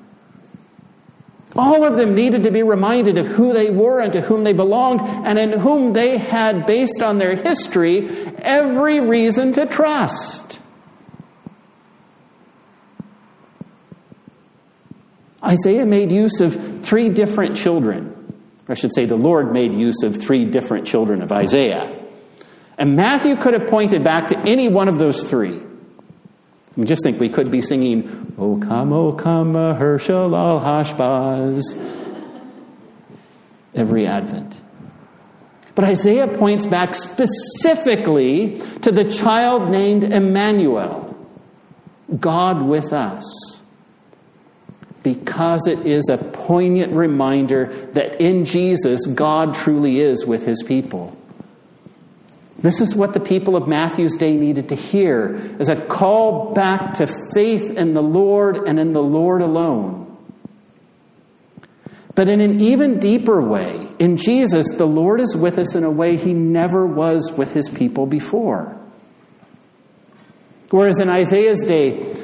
All 1.55 1.85
of 1.85 1.97
them 1.97 2.15
needed 2.15 2.45
to 2.45 2.51
be 2.51 2.63
reminded 2.63 3.19
of 3.19 3.27
who 3.27 3.53
they 3.53 3.71
were 3.71 4.01
and 4.01 4.13
to 4.15 4.23
whom 4.23 4.45
they 4.45 4.55
belonged, 4.55 5.01
and 5.03 5.39
in 5.39 5.53
whom 5.59 5.93
they 5.93 6.17
had, 6.17 6.65
based 6.65 7.03
on 7.03 7.19
their 7.19 7.35
history, 7.35 8.09
every 8.39 9.01
reason 9.01 9.53
to 9.55 9.67
trust. 9.67 10.59
Isaiah 15.45 15.85
made 15.85 16.11
use 16.11 16.41
of 16.41 16.85
three 16.85 17.09
different 17.09 17.57
children. 17.57 18.09
I 18.69 18.75
should 18.75 18.95
say, 18.95 19.05
the 19.05 19.17
Lord 19.17 19.53
made 19.53 19.75
use 19.75 20.03
of 20.03 20.17
three 20.17 20.47
different 20.47 20.87
children 20.87 21.21
of 21.21 21.33
Isaiah. 21.33 21.99
And 22.79 22.97
Matthew 22.97 23.37
could 23.37 23.53
have 23.53 23.69
pointed 23.69 24.03
back 24.03 24.29
to 24.29 24.39
any 24.39 24.69
one 24.69 24.89
of 24.89 24.99
those 24.99 25.29
three. 25.29 25.61
Mean, 26.77 26.87
just 26.87 27.03
think 27.03 27.21
we 27.21 27.29
could 27.29 27.51
be 27.51 27.61
singing, 27.61 28.35
O 28.39 28.57
come, 28.57 28.93
O 28.93 29.13
come, 29.13 29.53
Maher-shalal 29.53 30.63
Hashbaz, 30.63 31.63
every 33.75 34.07
Advent. 34.07 34.59
But 35.75 35.85
Isaiah 35.85 36.29
points 36.29 36.67
back 36.67 36.95
specifically 36.95 38.61
to 38.83 38.93
the 38.93 39.11
child 39.11 39.71
named 39.71 40.05
Emmanuel, 40.05 41.17
God 42.19 42.63
with 42.63 42.93
us, 42.93 43.25
because 45.03 45.67
it 45.67 45.87
is 45.87 46.09
a 46.09 46.19
poignant 46.19 46.93
reminder 46.93 47.67
that 47.93 48.21
in 48.21 48.45
Jesus, 48.45 49.07
God 49.07 49.55
truly 49.55 50.01
is 50.01 50.25
with 50.25 50.45
his 50.47 50.63
people. 50.63 51.17
This 52.63 52.81
is 52.81 52.95
what 52.95 53.13
the 53.13 53.21
people 53.21 53.57
of 53.57 53.67
Matthew's 53.67 54.17
day 54.17 54.37
needed 54.37 54.69
to 54.69 54.77
hear 54.77 55.57
as 55.59 55.69
a 55.69 55.77
call 55.77 56.55
back 56.55 56.95
to 56.95 57.09
faith 57.35 57.77
in 57.77 57.93
the 57.93 58.03
Lord 58.03 58.57
and 58.57 58.79
in 58.79 58.93
the 58.93 59.03
Lord 59.03 59.43
alone. 59.43 60.17
But 62.15 62.29
in 62.29 62.41
an 62.41 62.61
even 62.61 62.99
deeper 62.99 63.41
way, 63.41 63.89
in 63.99 64.17
Jesus, 64.17 64.67
the 64.77 64.87
Lord 64.87 65.21
is 65.21 65.35
with 65.35 65.59
us 65.59 65.75
in 65.75 65.83
a 65.83 65.91
way 65.91 66.17
he 66.17 66.35
never 66.35 66.87
was 66.87 67.33
with 67.33 67.53
his 67.53 67.69
people 67.69 68.07
before. 68.07 68.79
Whereas 70.71 71.01
in 71.01 71.09
Isaiah's 71.09 71.65
day, 71.65 72.15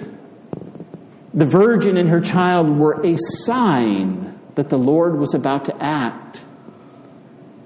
the 1.34 1.46
virgin 1.46 1.96
and 1.96 2.08
her 2.08 2.20
child 2.20 2.78
were 2.78 3.04
a 3.04 3.16
sign 3.44 4.38
that 4.54 4.68
the 4.68 4.78
Lord 4.78 5.18
was 5.18 5.34
about 5.34 5.66
to 5.66 5.82
act. 5.82 6.44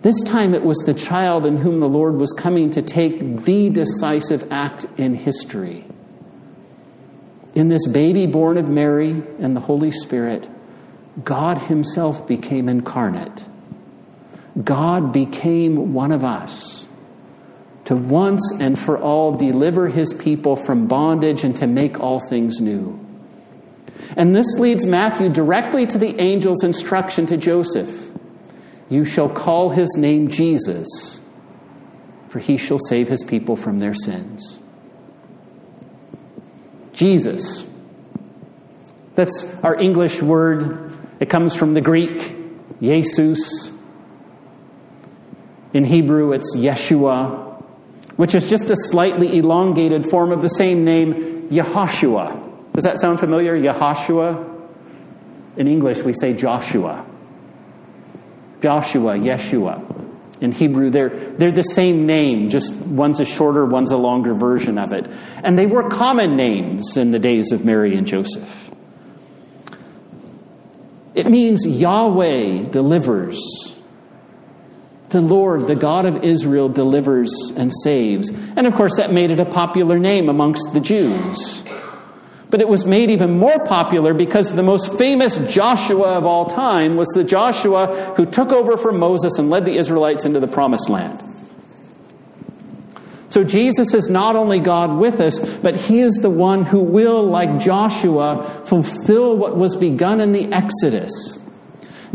This 0.02 0.20
time 0.24 0.52
it 0.52 0.64
was 0.64 0.78
the 0.78 0.94
child 0.94 1.46
in 1.46 1.56
whom 1.58 1.78
the 1.78 1.88
Lord 1.88 2.16
was 2.16 2.32
coming 2.32 2.70
to 2.70 2.82
take 2.82 3.44
the 3.44 3.70
decisive 3.70 4.50
act 4.50 4.86
in 4.96 5.14
history. 5.14 5.84
In 7.54 7.68
this 7.68 7.86
baby 7.86 8.26
born 8.26 8.56
of 8.56 8.68
Mary 8.68 9.10
and 9.38 9.54
the 9.54 9.60
Holy 9.60 9.92
Spirit, 9.92 10.48
God 11.22 11.58
Himself 11.58 12.26
became 12.26 12.68
incarnate. 12.68 13.44
God 14.62 15.12
became 15.12 15.94
one 15.94 16.10
of 16.12 16.24
us 16.24 16.86
to 17.84 17.94
once 17.94 18.40
and 18.58 18.78
for 18.78 18.98
all 18.98 19.36
deliver 19.36 19.88
His 19.88 20.12
people 20.14 20.56
from 20.56 20.86
bondage 20.86 21.44
and 21.44 21.54
to 21.56 21.66
make 21.66 22.00
all 22.00 22.20
things 22.28 22.60
new. 22.60 22.98
And 24.16 24.34
this 24.34 24.58
leads 24.58 24.84
Matthew 24.84 25.28
directly 25.28 25.86
to 25.86 25.98
the 25.98 26.18
angel's 26.18 26.64
instruction 26.64 27.26
to 27.26 27.36
Joseph. 27.36 28.12
You 28.92 29.06
shall 29.06 29.30
call 29.30 29.70
his 29.70 29.88
name 29.96 30.28
Jesus, 30.28 31.18
for 32.28 32.40
he 32.40 32.58
shall 32.58 32.78
save 32.78 33.08
his 33.08 33.22
people 33.22 33.56
from 33.56 33.78
their 33.78 33.94
sins. 33.94 34.60
Iesous. 36.92 37.66
That's 39.14 39.50
our 39.64 39.80
English 39.80 40.20
word. 40.20 40.92
It 41.20 41.30
comes 41.30 41.54
from 41.54 41.72
the 41.72 41.80
Greek, 41.80 42.36
Jesus. 42.82 43.72
In 45.72 45.84
Hebrew, 45.84 46.32
it's 46.32 46.54
Yeshua, 46.54 47.62
which 48.16 48.34
is 48.34 48.50
just 48.50 48.68
a 48.68 48.76
slightly 48.76 49.38
elongated 49.38 50.10
form 50.10 50.32
of 50.32 50.42
the 50.42 50.48
same 50.48 50.84
name, 50.84 51.48
Yehoshua. 51.48 52.74
Does 52.74 52.84
that 52.84 53.00
sound 53.00 53.20
familiar? 53.20 53.56
Yehoshua? 53.56 54.68
In 55.56 55.66
English, 55.66 56.00
we 56.00 56.12
say 56.12 56.34
Joshua. 56.34 57.06
Joshua, 58.62 59.14
Yeshua. 59.14 59.98
In 60.40 60.52
Hebrew, 60.52 60.90
they're, 60.90 61.10
they're 61.10 61.52
the 61.52 61.62
same 61.62 62.06
name, 62.06 62.50
just 62.50 62.74
one's 62.74 63.20
a 63.20 63.24
shorter, 63.24 63.64
one's 63.64 63.92
a 63.92 63.96
longer 63.96 64.34
version 64.34 64.76
of 64.78 64.92
it. 64.92 65.08
And 65.42 65.58
they 65.58 65.66
were 65.66 65.88
common 65.88 66.36
names 66.36 66.96
in 66.96 67.12
the 67.12 67.18
days 67.18 67.52
of 67.52 67.64
Mary 67.64 67.94
and 67.94 68.06
Joseph. 68.06 68.70
It 71.14 71.28
means 71.28 71.66
Yahweh 71.66 72.70
delivers. 72.70 73.38
The 75.10 75.20
Lord, 75.20 75.66
the 75.66 75.76
God 75.76 76.06
of 76.06 76.24
Israel, 76.24 76.68
delivers 76.68 77.30
and 77.56 77.70
saves. 77.84 78.30
And 78.30 78.66
of 78.66 78.74
course, 78.74 78.96
that 78.96 79.12
made 79.12 79.30
it 79.30 79.38
a 79.38 79.44
popular 79.44 79.98
name 79.98 80.28
amongst 80.28 80.72
the 80.72 80.80
Jews. 80.80 81.62
But 82.52 82.60
it 82.60 82.68
was 82.68 82.84
made 82.84 83.10
even 83.10 83.38
more 83.38 83.64
popular 83.64 84.14
because 84.14 84.52
the 84.52 84.62
most 84.62 84.96
famous 84.98 85.38
Joshua 85.52 86.18
of 86.18 86.26
all 86.26 86.46
time 86.46 86.96
was 86.96 87.08
the 87.08 87.24
Joshua 87.24 88.12
who 88.16 88.26
took 88.26 88.52
over 88.52 88.76
from 88.76 88.98
Moses 88.98 89.38
and 89.38 89.50
led 89.50 89.64
the 89.64 89.76
Israelites 89.76 90.24
into 90.24 90.38
the 90.38 90.46
promised 90.46 90.88
land. 90.88 91.20
So 93.30 93.42
Jesus 93.42 93.94
is 93.94 94.10
not 94.10 94.36
only 94.36 94.60
God 94.60 94.98
with 94.98 95.18
us, 95.18 95.38
but 95.60 95.74
he 95.76 96.00
is 96.00 96.12
the 96.16 96.28
one 96.28 96.64
who 96.64 96.80
will, 96.80 97.24
like 97.24 97.58
Joshua, 97.58 98.44
fulfill 98.66 99.34
what 99.38 99.56
was 99.56 99.74
begun 99.74 100.20
in 100.20 100.32
the 100.32 100.52
Exodus. 100.52 101.38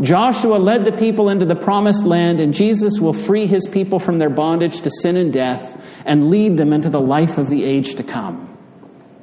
Joshua 0.00 0.58
led 0.58 0.84
the 0.84 0.92
people 0.92 1.28
into 1.28 1.44
the 1.44 1.56
promised 1.56 2.04
land, 2.04 2.38
and 2.38 2.54
Jesus 2.54 3.00
will 3.00 3.12
free 3.12 3.46
his 3.46 3.66
people 3.66 3.98
from 3.98 4.20
their 4.20 4.30
bondage 4.30 4.82
to 4.82 4.90
sin 5.02 5.16
and 5.16 5.32
death 5.32 5.82
and 6.04 6.30
lead 6.30 6.56
them 6.56 6.72
into 6.72 6.88
the 6.88 7.00
life 7.00 7.36
of 7.36 7.50
the 7.50 7.64
age 7.64 7.96
to 7.96 8.04
come, 8.04 8.47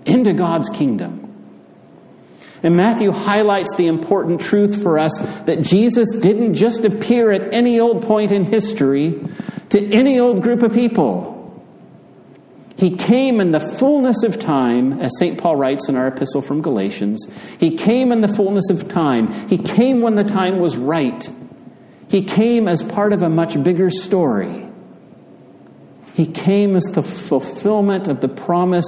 into 0.05 0.33
God's 0.33 0.69
kingdom. 0.69 1.21
And 2.63 2.75
Matthew 2.75 3.11
highlights 3.11 3.75
the 3.75 3.87
important 3.87 4.41
truth 4.41 4.81
for 4.81 4.97
us 4.97 5.17
that 5.45 5.61
Jesus 5.61 6.15
didn't 6.15 6.55
just 6.55 6.83
appear 6.83 7.31
at 7.31 7.53
any 7.53 7.79
old 7.79 8.01
point 8.01 8.31
in 8.31 8.43
history 8.43 9.23
to 9.69 9.93
any 9.93 10.19
old 10.19 10.41
group 10.41 10.63
of 10.63 10.73
people. 10.73 11.33
He 12.77 12.95
came 12.95 13.39
in 13.39 13.51
the 13.51 13.59
fullness 13.59 14.23
of 14.23 14.39
time, 14.39 14.99
as 14.99 15.11
St. 15.17 15.37
Paul 15.37 15.55
writes 15.55 15.87
in 15.87 15.95
our 15.95 16.07
epistle 16.07 16.41
from 16.41 16.61
Galatians. 16.61 17.25
He 17.57 17.77
came 17.77 18.11
in 18.11 18.21
the 18.21 18.33
fullness 18.33 18.69
of 18.69 18.89
time. 18.89 19.31
He 19.47 19.57
came 19.57 20.01
when 20.01 20.15
the 20.15 20.23
time 20.23 20.59
was 20.59 20.75
right. 20.75 21.29
He 22.09 22.23
came 22.23 22.67
as 22.67 22.83
part 22.83 23.13
of 23.13 23.21
a 23.21 23.29
much 23.29 23.61
bigger 23.63 23.89
story. 23.89 24.65
He 26.13 26.25
came 26.25 26.75
as 26.75 26.83
the 26.83 27.03
fulfillment 27.03 28.07
of 28.07 28.21
the 28.21 28.27
promise 28.27 28.85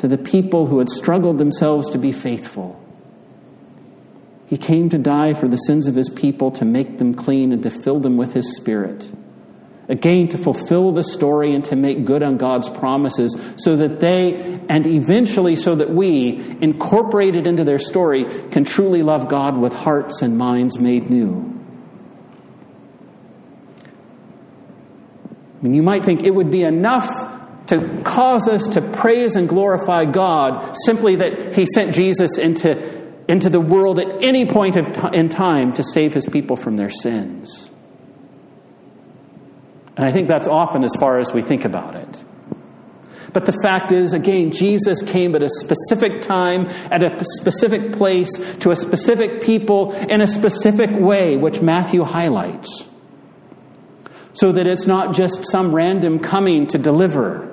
to 0.00 0.08
the 0.08 0.18
people 0.18 0.66
who 0.66 0.78
had 0.78 0.90
struggled 0.90 1.38
themselves 1.38 1.88
to 1.90 1.98
be 1.98 2.12
faithful. 2.12 2.78
He 4.46 4.58
came 4.58 4.90
to 4.90 4.98
die 4.98 5.32
for 5.32 5.48
the 5.48 5.56
sins 5.56 5.86
of 5.86 5.94
his 5.94 6.08
people, 6.08 6.50
to 6.52 6.64
make 6.64 6.98
them 6.98 7.14
clean, 7.14 7.52
and 7.52 7.62
to 7.62 7.70
fill 7.70 8.00
them 8.00 8.16
with 8.16 8.34
his 8.34 8.56
spirit 8.56 9.08
again 9.90 10.28
to 10.28 10.38
fulfill 10.38 10.92
the 10.92 11.02
story 11.02 11.52
and 11.52 11.64
to 11.64 11.74
make 11.76 12.04
good 12.04 12.22
on 12.22 12.36
God's 12.36 12.68
promises 12.68 13.36
so 13.56 13.76
that 13.76 13.98
they, 13.98 14.60
and 14.68 14.86
eventually 14.86 15.56
so 15.56 15.74
that 15.74 15.90
we, 15.90 16.36
incorporated 16.60 17.46
into 17.46 17.64
their 17.64 17.80
story, 17.80 18.24
can 18.50 18.64
truly 18.64 19.02
love 19.02 19.28
God 19.28 19.58
with 19.58 19.74
hearts 19.74 20.22
and 20.22 20.38
minds 20.38 20.78
made 20.78 21.10
new. 21.10 21.58
I 25.58 25.62
mean, 25.62 25.74
you 25.74 25.82
might 25.82 26.04
think 26.04 26.22
it 26.22 26.30
would 26.30 26.52
be 26.52 26.62
enough 26.62 27.39
to 27.70 28.02
cause 28.02 28.46
us 28.46 28.68
to 28.68 28.82
praise 28.82 29.34
and 29.34 29.48
glorify 29.48 30.04
God 30.04 30.76
simply 30.84 31.16
that 31.16 31.54
He 31.54 31.66
sent 31.66 31.94
Jesus 31.94 32.38
into, 32.38 32.78
into 33.26 33.48
the 33.48 33.60
world 33.60 33.98
at 33.98 34.22
any 34.22 34.46
point 34.46 34.74
t- 34.74 34.82
in 35.12 35.28
time 35.28 35.72
to 35.74 35.82
save 35.82 36.12
His 36.12 36.26
people 36.26 36.56
from 36.56 36.76
their 36.76 36.90
sins. 36.90 37.70
And 39.96 40.04
I 40.04 40.12
think 40.12 40.28
that's 40.28 40.48
often 40.48 40.84
as 40.84 40.94
far 40.98 41.18
as 41.18 41.32
we 41.32 41.42
think 41.42 41.64
about 41.64 41.94
it. 41.94 42.24
But 43.32 43.46
the 43.46 43.52
fact 43.62 43.92
is, 43.92 44.12
again, 44.12 44.50
Jesus 44.50 45.02
came 45.02 45.34
at 45.34 45.42
a 45.42 45.48
specific 45.48 46.22
time, 46.22 46.66
at 46.90 47.02
a 47.02 47.24
specific 47.24 47.92
place, 47.92 48.30
to 48.60 48.70
a 48.70 48.76
specific 48.76 49.42
people, 49.42 49.92
in 49.92 50.20
a 50.20 50.26
specific 50.26 50.90
way, 50.90 51.36
which 51.36 51.60
Matthew 51.60 52.02
highlights. 52.02 52.88
So 54.32 54.52
that 54.52 54.66
it's 54.66 54.86
not 54.86 55.14
just 55.14 55.44
some 55.50 55.74
random 55.74 56.18
coming 56.18 56.66
to 56.68 56.78
deliver, 56.78 57.49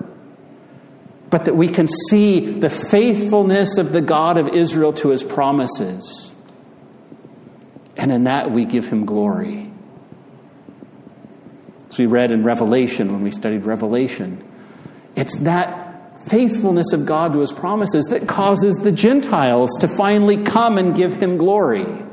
but 1.30 1.46
that 1.46 1.56
we 1.56 1.68
can 1.68 1.88
see 2.10 2.60
the 2.60 2.70
faithfulness 2.70 3.78
of 3.78 3.92
the 3.92 4.02
God 4.02 4.38
of 4.38 4.50
Israel 4.50 4.94
to 4.94 5.10
his 5.10 5.24
promises. 5.24 6.34
And 7.98 8.12
in 8.12 8.26
that 8.26 8.52
we 8.52 8.66
give 8.66 8.88
him 8.88 9.06
glory. 9.06 9.72
As 11.90 11.98
we 11.98 12.06
read 12.06 12.32
in 12.32 12.44
Revelation 12.44 13.12
when 13.12 13.24
we 13.24 13.32
studied 13.32 13.66
Revelation, 13.66 14.44
it's 15.16 15.36
that 15.40 16.30
faithfulness 16.30 16.94
of 16.94 17.06
God 17.06 17.34
to 17.34 17.40
his 17.40 17.52
promises 17.52 18.06
that 18.08 18.28
causes 18.28 18.76
the 18.76 18.92
Gentiles 18.92 19.72
to 19.80 19.88
finally 19.88 20.44
come 20.44 20.78
and 20.78 20.96
give 20.96 21.16
him 21.16 21.38
glory. 21.38 21.86
I 21.86 22.06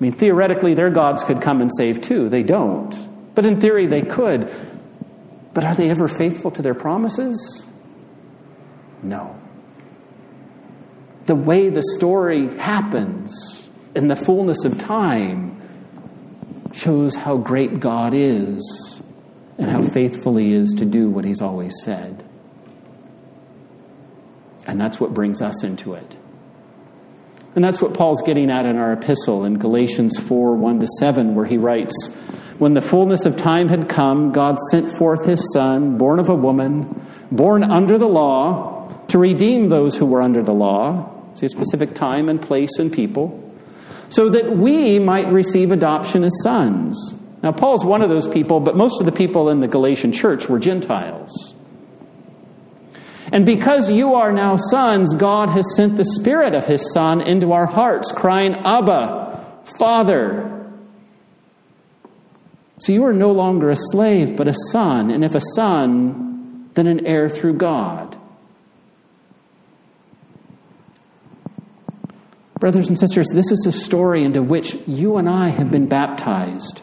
mean, 0.00 0.12
theoretically, 0.12 0.74
their 0.74 0.90
gods 0.90 1.24
could 1.24 1.40
come 1.40 1.60
and 1.60 1.70
save 1.76 2.02
too. 2.02 2.28
They 2.28 2.42
don't. 2.42 2.94
But 3.34 3.44
in 3.44 3.60
theory, 3.60 3.86
they 3.86 4.02
could. 4.02 4.48
But 5.58 5.64
are 5.64 5.74
they 5.74 5.90
ever 5.90 6.06
faithful 6.06 6.52
to 6.52 6.62
their 6.62 6.72
promises? 6.72 7.66
No. 9.02 9.36
The 11.26 11.34
way 11.34 11.68
the 11.68 11.82
story 11.96 12.46
happens 12.58 13.68
in 13.92 14.06
the 14.06 14.14
fullness 14.14 14.64
of 14.64 14.78
time 14.78 15.60
shows 16.72 17.16
how 17.16 17.38
great 17.38 17.80
God 17.80 18.14
is 18.14 19.02
and 19.58 19.68
how 19.68 19.82
faithful 19.82 20.36
He 20.36 20.52
is 20.52 20.74
to 20.74 20.84
do 20.84 21.10
what 21.10 21.24
He's 21.24 21.40
always 21.40 21.74
said. 21.82 22.24
And 24.64 24.80
that's 24.80 25.00
what 25.00 25.12
brings 25.12 25.42
us 25.42 25.64
into 25.64 25.94
it. 25.94 26.16
And 27.56 27.64
that's 27.64 27.82
what 27.82 27.94
Paul's 27.94 28.22
getting 28.22 28.48
at 28.48 28.64
in 28.64 28.76
our 28.76 28.92
epistle 28.92 29.44
in 29.44 29.58
Galatians 29.58 30.20
4 30.20 30.54
1 30.54 30.78
to 30.78 30.86
7, 31.00 31.34
where 31.34 31.46
he 31.46 31.58
writes, 31.58 32.16
When 32.58 32.74
the 32.74 32.82
fullness 32.82 33.24
of 33.24 33.36
time 33.36 33.68
had 33.68 33.88
come, 33.88 34.32
God 34.32 34.58
sent 34.70 34.96
forth 34.96 35.24
his 35.24 35.52
Son, 35.52 35.96
born 35.96 36.18
of 36.18 36.28
a 36.28 36.34
woman, 36.34 37.06
born 37.30 37.62
under 37.62 37.98
the 37.98 38.08
law, 38.08 38.88
to 39.08 39.18
redeem 39.18 39.68
those 39.68 39.96
who 39.96 40.06
were 40.06 40.20
under 40.20 40.42
the 40.42 40.52
law. 40.52 41.10
See 41.34 41.46
a 41.46 41.48
specific 41.48 41.94
time 41.94 42.28
and 42.28 42.42
place 42.42 42.78
and 42.78 42.92
people 42.92 43.44
so 44.08 44.28
that 44.30 44.56
we 44.56 44.98
might 44.98 45.28
receive 45.30 45.70
adoption 45.70 46.24
as 46.24 46.32
sons. 46.42 47.14
Now, 47.42 47.52
Paul's 47.52 47.84
one 47.84 48.02
of 48.02 48.08
those 48.08 48.26
people, 48.26 48.60
but 48.60 48.76
most 48.76 49.00
of 49.00 49.06
the 49.06 49.12
people 49.12 49.48
in 49.50 49.60
the 49.60 49.68
Galatian 49.68 50.12
church 50.12 50.48
were 50.48 50.58
Gentiles. 50.58 51.54
And 53.30 53.44
because 53.44 53.90
you 53.90 54.14
are 54.14 54.32
now 54.32 54.56
sons, 54.56 55.14
God 55.14 55.50
has 55.50 55.76
sent 55.76 55.96
the 55.96 56.04
Spirit 56.04 56.54
of 56.54 56.66
His 56.66 56.92
Son 56.92 57.20
into 57.20 57.52
our 57.52 57.66
hearts, 57.66 58.10
crying, 58.10 58.54
Abba, 58.54 59.62
Father. 59.78 60.57
So 62.78 62.92
you 62.92 63.04
are 63.04 63.12
no 63.12 63.32
longer 63.32 63.70
a 63.70 63.76
slave, 63.76 64.36
but 64.36 64.46
a 64.46 64.54
son, 64.70 65.10
and 65.10 65.24
if 65.24 65.34
a 65.34 65.40
son, 65.54 66.70
then 66.74 66.86
an 66.86 67.04
heir 67.06 67.28
through 67.28 67.54
God. 67.54 68.16
Brothers 72.60 72.88
and 72.88 72.98
sisters, 72.98 73.28
this 73.32 73.50
is 73.50 73.66
a 73.66 73.72
story 73.72 74.24
into 74.24 74.42
which 74.42 74.76
you 74.86 75.16
and 75.16 75.28
I 75.28 75.48
have 75.48 75.70
been 75.70 75.86
baptized. 75.86 76.82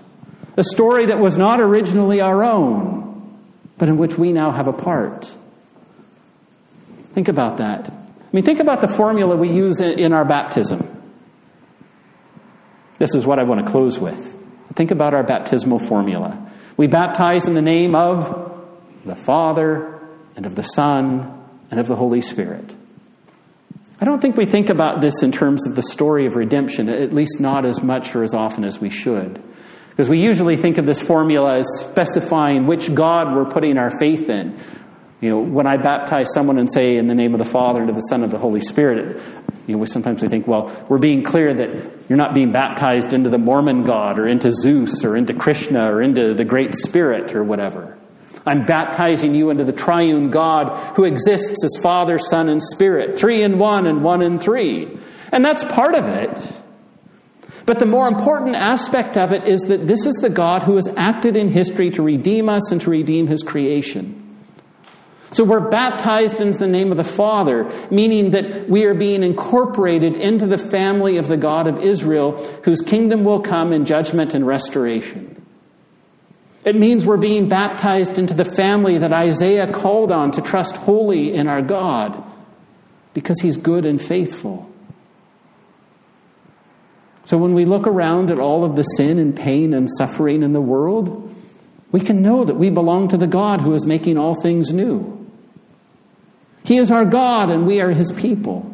A 0.57 0.63
story 0.63 1.05
that 1.07 1.19
was 1.19 1.37
not 1.37 1.59
originally 1.59 2.21
our 2.21 2.43
own, 2.43 3.39
but 3.77 3.89
in 3.89 3.97
which 3.97 4.17
we 4.17 4.31
now 4.31 4.51
have 4.51 4.67
a 4.67 4.73
part. 4.73 5.35
Think 7.13 7.27
about 7.27 7.57
that. 7.57 7.89
I 7.89 8.27
mean, 8.31 8.43
think 8.43 8.59
about 8.59 8.81
the 8.81 8.87
formula 8.87 9.35
we 9.35 9.49
use 9.49 9.79
in 9.79 10.11
our 10.11 10.25
baptism. 10.25 10.91
This 12.99 13.15
is 13.15 13.25
what 13.25 13.39
I 13.39 13.43
want 13.43 13.65
to 13.65 13.71
close 13.71 13.99
with. 13.99 14.44
Think 14.75 14.91
about 14.91 15.13
our 15.13 15.23
baptismal 15.23 15.79
formula. 15.79 16.51
We 16.77 16.87
baptize 16.87 17.47
in 17.47 17.53
the 17.53 17.61
name 17.61 17.95
of 17.95 18.51
the 19.05 19.15
Father, 19.15 19.99
and 20.35 20.45
of 20.45 20.55
the 20.55 20.63
Son, 20.63 21.43
and 21.71 21.79
of 21.79 21.87
the 21.87 21.95
Holy 21.95 22.21
Spirit. 22.21 22.73
I 24.01 24.05
don't 24.05 24.21
think 24.21 24.35
we 24.35 24.45
think 24.45 24.69
about 24.69 24.99
this 24.99 25.23
in 25.23 25.31
terms 25.31 25.65
of 25.65 25.75
the 25.75 25.83
story 25.83 26.25
of 26.25 26.35
redemption, 26.35 26.89
at 26.89 27.13
least 27.13 27.39
not 27.39 27.65
as 27.65 27.81
much 27.81 28.13
or 28.15 28.23
as 28.23 28.33
often 28.33 28.65
as 28.65 28.79
we 28.79 28.89
should. 28.89 29.41
Because 29.89 30.09
we 30.09 30.19
usually 30.19 30.57
think 30.57 30.77
of 30.77 30.85
this 30.85 31.01
formula 31.01 31.59
as 31.59 31.67
specifying 31.79 32.67
which 32.67 32.93
God 32.93 33.33
we're 33.33 33.45
putting 33.45 33.77
our 33.77 33.97
faith 33.97 34.29
in. 34.29 34.57
You 35.21 35.29
know, 35.29 35.39
when 35.39 35.65
I 35.65 35.77
baptize 35.77 36.33
someone 36.33 36.59
and 36.59 36.69
say 36.69 36.97
in 36.97 37.07
the 37.07 37.15
name 37.15 37.33
of 37.33 37.39
the 37.39 37.45
Father 37.45 37.79
and 37.79 37.89
of 37.89 37.95
the 37.95 38.01
Son 38.01 38.21
and 38.21 38.25
of 38.25 38.31
the 38.31 38.37
Holy 38.37 38.59
Spirit, 38.59 39.21
you 39.67 39.77
know, 39.77 39.85
sometimes 39.85 40.21
we 40.21 40.27
think, 40.27 40.47
well, 40.47 40.71
we're 40.89 40.97
being 40.97 41.23
clear 41.23 41.53
that 41.53 41.69
you're 42.07 42.17
not 42.17 42.33
being 42.33 42.51
baptized 42.51 43.13
into 43.13 43.29
the 43.29 43.37
Mormon 43.37 43.83
God 43.83 44.19
or 44.19 44.27
into 44.27 44.51
Zeus 44.51 45.03
or 45.03 45.15
into 45.15 45.33
Krishna 45.33 45.91
or 45.91 46.01
into 46.01 46.33
the 46.33 46.45
Great 46.45 46.75
Spirit 46.75 47.33
or 47.33 47.43
whatever. 47.43 47.97
I'm 48.45 48.65
baptizing 48.65 49.33
you 49.33 49.49
into 49.49 49.63
the 49.63 49.73
triune 49.73 50.29
God 50.29 50.95
who 50.95 51.03
exists 51.03 51.63
as 51.63 51.81
Father, 51.81 52.19
Son, 52.19 52.47
and 52.47 52.61
Spirit, 52.61 53.17
three 53.17 53.41
in 53.41 53.57
one 53.57 53.87
and 53.87 54.03
one 54.03 54.21
in 54.21 54.37
three. 54.37 54.97
And 55.31 55.43
that's 55.43 55.63
part 55.63 55.95
of 55.95 56.05
it. 56.05 56.61
But 57.65 57.79
the 57.79 57.87
more 57.87 58.07
important 58.07 58.55
aspect 58.55 59.17
of 59.17 59.31
it 59.31 59.47
is 59.47 59.61
that 59.61 59.87
this 59.87 60.05
is 60.05 60.15
the 60.17 60.29
God 60.29 60.61
who 60.61 60.75
has 60.75 60.87
acted 60.95 61.35
in 61.35 61.47
history 61.47 61.89
to 61.91 62.03
redeem 62.03 62.47
us 62.47 62.71
and 62.71 62.79
to 62.81 62.91
redeem 62.91 63.25
his 63.25 63.41
creation. 63.41 64.24
So 65.31 65.43
we're 65.43 65.69
baptized 65.69 66.39
into 66.39 66.59
the 66.59 66.67
name 66.67 66.91
of 66.91 66.97
the 66.97 67.03
Father, 67.03 67.69
meaning 67.91 68.31
that 68.31 68.69
we 68.69 68.85
are 68.85 68.93
being 68.93 69.21
incorporated 69.23 70.15
into 70.15 70.45
the 70.45 70.57
family 70.57 71.17
of 71.17 71.27
the 71.27 71.35
God 71.35 71.67
of 71.67 71.79
Israel, 71.79 72.37
whose 72.63 72.79
kingdom 72.79 73.23
will 73.23 73.41
come 73.41 73.73
in 73.73 73.85
judgment 73.85 74.33
and 74.33 74.47
restoration. 74.47 75.31
It 76.63 76.75
means 76.75 77.05
we're 77.05 77.17
being 77.17 77.49
baptized 77.49 78.17
into 78.17 78.33
the 78.33 78.45
family 78.45 78.97
that 78.97 79.13
Isaiah 79.13 79.71
called 79.71 80.11
on 80.11 80.31
to 80.31 80.41
trust 80.41 80.77
wholly 80.77 81.33
in 81.33 81.47
our 81.47 81.61
God, 81.61 82.23
because 83.13 83.39
he's 83.41 83.57
good 83.57 83.85
and 83.85 84.01
faithful. 84.01 84.69
So 87.25 87.37
when 87.37 87.53
we 87.53 87.65
look 87.65 87.87
around 87.87 88.31
at 88.31 88.39
all 88.39 88.63
of 88.63 88.75
the 88.75 88.83
sin 88.83 89.19
and 89.19 89.35
pain 89.35 89.73
and 89.73 89.89
suffering 89.97 90.43
in 90.43 90.53
the 90.53 90.61
world, 90.61 91.35
we 91.91 91.99
can 91.99 92.21
know 92.21 92.43
that 92.43 92.55
we 92.55 92.69
belong 92.69 93.07
to 93.09 93.17
the 93.17 93.27
God 93.27 93.61
who 93.61 93.73
is 93.73 93.85
making 93.85 94.17
all 94.17 94.39
things 94.41 94.71
new. 94.73 95.14
He 96.65 96.77
is 96.77 96.91
our 96.91 97.05
God 97.05 97.49
and 97.49 97.65
we 97.65 97.79
are 97.79 97.91
his 97.91 98.11
people. 98.11 98.71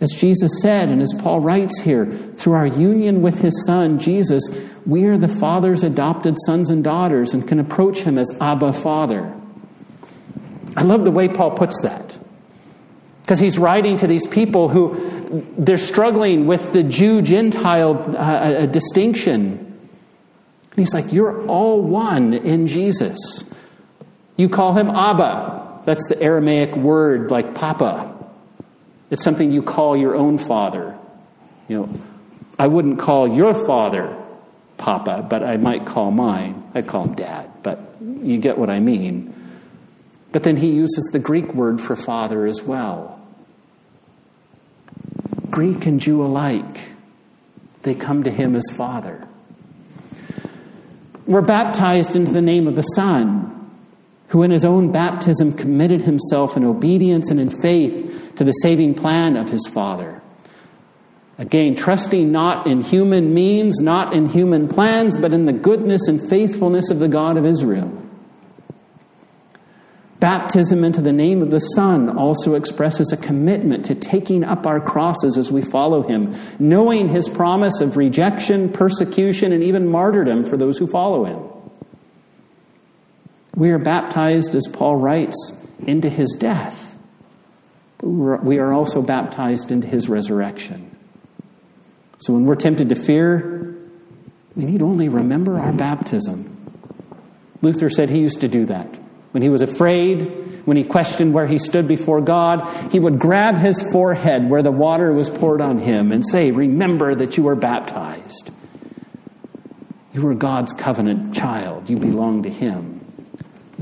As 0.00 0.10
Jesus 0.10 0.60
said, 0.60 0.88
and 0.88 1.00
as 1.00 1.12
Paul 1.18 1.40
writes 1.40 1.80
here, 1.80 2.06
through 2.06 2.54
our 2.54 2.66
union 2.66 3.22
with 3.22 3.38
his 3.38 3.64
Son, 3.66 3.98
Jesus, 3.98 4.42
we 4.84 5.06
are 5.06 5.16
the 5.16 5.28
Father's 5.28 5.82
adopted 5.82 6.36
sons 6.44 6.70
and 6.70 6.84
daughters 6.84 7.32
and 7.32 7.46
can 7.46 7.58
approach 7.58 8.00
him 8.00 8.18
as 8.18 8.30
Abba 8.40 8.72
Father. 8.72 9.34
I 10.76 10.82
love 10.82 11.04
the 11.04 11.10
way 11.10 11.28
Paul 11.28 11.52
puts 11.52 11.80
that. 11.82 12.18
Because 13.22 13.38
he's 13.38 13.58
writing 13.58 13.96
to 13.98 14.06
these 14.06 14.26
people 14.26 14.68
who 14.68 15.46
they're 15.56 15.78
struggling 15.78 16.46
with 16.46 16.72
the 16.72 16.82
Jew 16.82 17.22
Gentile 17.22 17.96
uh, 17.96 18.18
uh, 18.18 18.66
distinction. 18.66 19.40
And 20.70 20.76
he's 20.76 20.92
like, 20.92 21.12
You're 21.12 21.46
all 21.46 21.80
one 21.80 22.34
in 22.34 22.66
Jesus. 22.66 23.54
You 24.36 24.48
call 24.48 24.74
him 24.74 24.90
Abba. 24.90 25.73
That's 25.84 26.06
the 26.08 26.20
Aramaic 26.20 26.76
word 26.76 27.30
like 27.30 27.54
Papa. 27.54 28.10
It's 29.10 29.22
something 29.22 29.50
you 29.50 29.62
call 29.62 29.96
your 29.96 30.16
own 30.16 30.38
father. 30.38 30.98
You 31.68 31.78
know, 31.78 32.00
I 32.58 32.66
wouldn't 32.66 32.98
call 32.98 33.28
your 33.28 33.54
father 33.66 34.16
Papa, 34.76 35.26
but 35.28 35.42
I 35.42 35.56
might 35.56 35.86
call 35.86 36.10
mine. 36.10 36.70
I'd 36.74 36.86
call 36.86 37.04
him 37.04 37.14
Dad, 37.14 37.50
but 37.62 37.80
you 38.00 38.38
get 38.38 38.58
what 38.58 38.70
I 38.70 38.80
mean. 38.80 39.32
But 40.32 40.42
then 40.42 40.56
he 40.56 40.70
uses 40.70 41.10
the 41.12 41.18
Greek 41.18 41.54
word 41.54 41.80
for 41.80 41.94
father 41.94 42.46
as 42.46 42.60
well. 42.62 43.20
Greek 45.50 45.86
and 45.86 46.00
Jew 46.00 46.24
alike, 46.24 46.80
they 47.82 47.94
come 47.94 48.24
to 48.24 48.30
him 48.30 48.56
as 48.56 48.64
father. 48.72 49.28
We're 51.26 51.42
baptized 51.42 52.16
into 52.16 52.32
the 52.32 52.42
name 52.42 52.66
of 52.66 52.74
the 52.74 52.82
Son, 52.82 53.53
who 54.28 54.42
in 54.42 54.50
his 54.50 54.64
own 54.64 54.90
baptism 54.90 55.52
committed 55.52 56.02
himself 56.02 56.56
in 56.56 56.64
obedience 56.64 57.30
and 57.30 57.38
in 57.38 57.50
faith 57.60 58.32
to 58.36 58.44
the 58.44 58.52
saving 58.52 58.94
plan 58.94 59.36
of 59.36 59.48
his 59.48 59.66
Father. 59.72 60.22
Again, 61.36 61.74
trusting 61.74 62.30
not 62.30 62.66
in 62.66 62.80
human 62.80 63.34
means, 63.34 63.80
not 63.80 64.14
in 64.14 64.28
human 64.28 64.68
plans, 64.68 65.16
but 65.16 65.32
in 65.32 65.46
the 65.46 65.52
goodness 65.52 66.06
and 66.06 66.26
faithfulness 66.28 66.90
of 66.90 67.00
the 67.00 67.08
God 67.08 67.36
of 67.36 67.44
Israel. 67.44 68.00
Baptism 70.20 70.84
into 70.84 71.02
the 71.02 71.12
name 71.12 71.42
of 71.42 71.50
the 71.50 71.58
Son 71.58 72.08
also 72.08 72.54
expresses 72.54 73.12
a 73.12 73.16
commitment 73.16 73.84
to 73.84 73.94
taking 73.94 74.42
up 74.42 74.64
our 74.66 74.80
crosses 74.80 75.36
as 75.36 75.52
we 75.52 75.60
follow 75.60 76.02
Him, 76.02 76.34
knowing 76.58 77.08
His 77.08 77.28
promise 77.28 77.80
of 77.80 77.96
rejection, 77.96 78.70
persecution, 78.70 79.52
and 79.52 79.62
even 79.62 79.86
martyrdom 79.86 80.44
for 80.44 80.56
those 80.56 80.78
who 80.78 80.86
follow 80.86 81.24
Him. 81.24 81.63
We 83.54 83.70
are 83.70 83.78
baptized, 83.78 84.54
as 84.54 84.66
Paul 84.72 84.96
writes, 84.96 85.66
into 85.86 86.08
His 86.08 86.36
death. 86.38 86.96
We 88.02 88.58
are 88.58 88.72
also 88.72 89.00
baptized 89.00 89.70
into 89.70 89.86
His 89.86 90.08
resurrection. 90.08 90.94
So 92.18 92.32
when 92.32 92.46
we're 92.46 92.56
tempted 92.56 92.88
to 92.88 92.94
fear, 92.94 93.76
we 94.56 94.64
need 94.64 94.82
only 94.82 95.08
remember 95.08 95.58
our 95.58 95.72
baptism. 95.72 96.50
Luther 97.60 97.90
said 97.90 98.10
he 98.10 98.20
used 98.20 98.42
to 98.42 98.48
do 98.48 98.66
that. 98.66 98.86
When 99.32 99.42
he 99.42 99.48
was 99.48 99.62
afraid, 99.62 100.64
when 100.64 100.76
he 100.76 100.84
questioned 100.84 101.34
where 101.34 101.46
he 101.46 101.58
stood 101.58 101.88
before 101.88 102.20
God, 102.20 102.92
he 102.92 103.00
would 103.00 103.18
grab 103.18 103.56
his 103.56 103.82
forehead 103.90 104.48
where 104.48 104.62
the 104.62 104.70
water 104.70 105.12
was 105.12 105.28
poured 105.28 105.60
on 105.60 105.78
him 105.78 106.12
and 106.12 106.24
say, 106.24 106.50
Remember 106.50 107.14
that 107.14 107.36
you 107.36 107.42
were 107.42 107.56
baptized. 107.56 108.50
You 110.12 110.22
were 110.22 110.34
God's 110.34 110.72
covenant 110.72 111.34
child. 111.34 111.90
You 111.90 111.96
belong 111.96 112.44
to 112.44 112.50
him. 112.50 112.93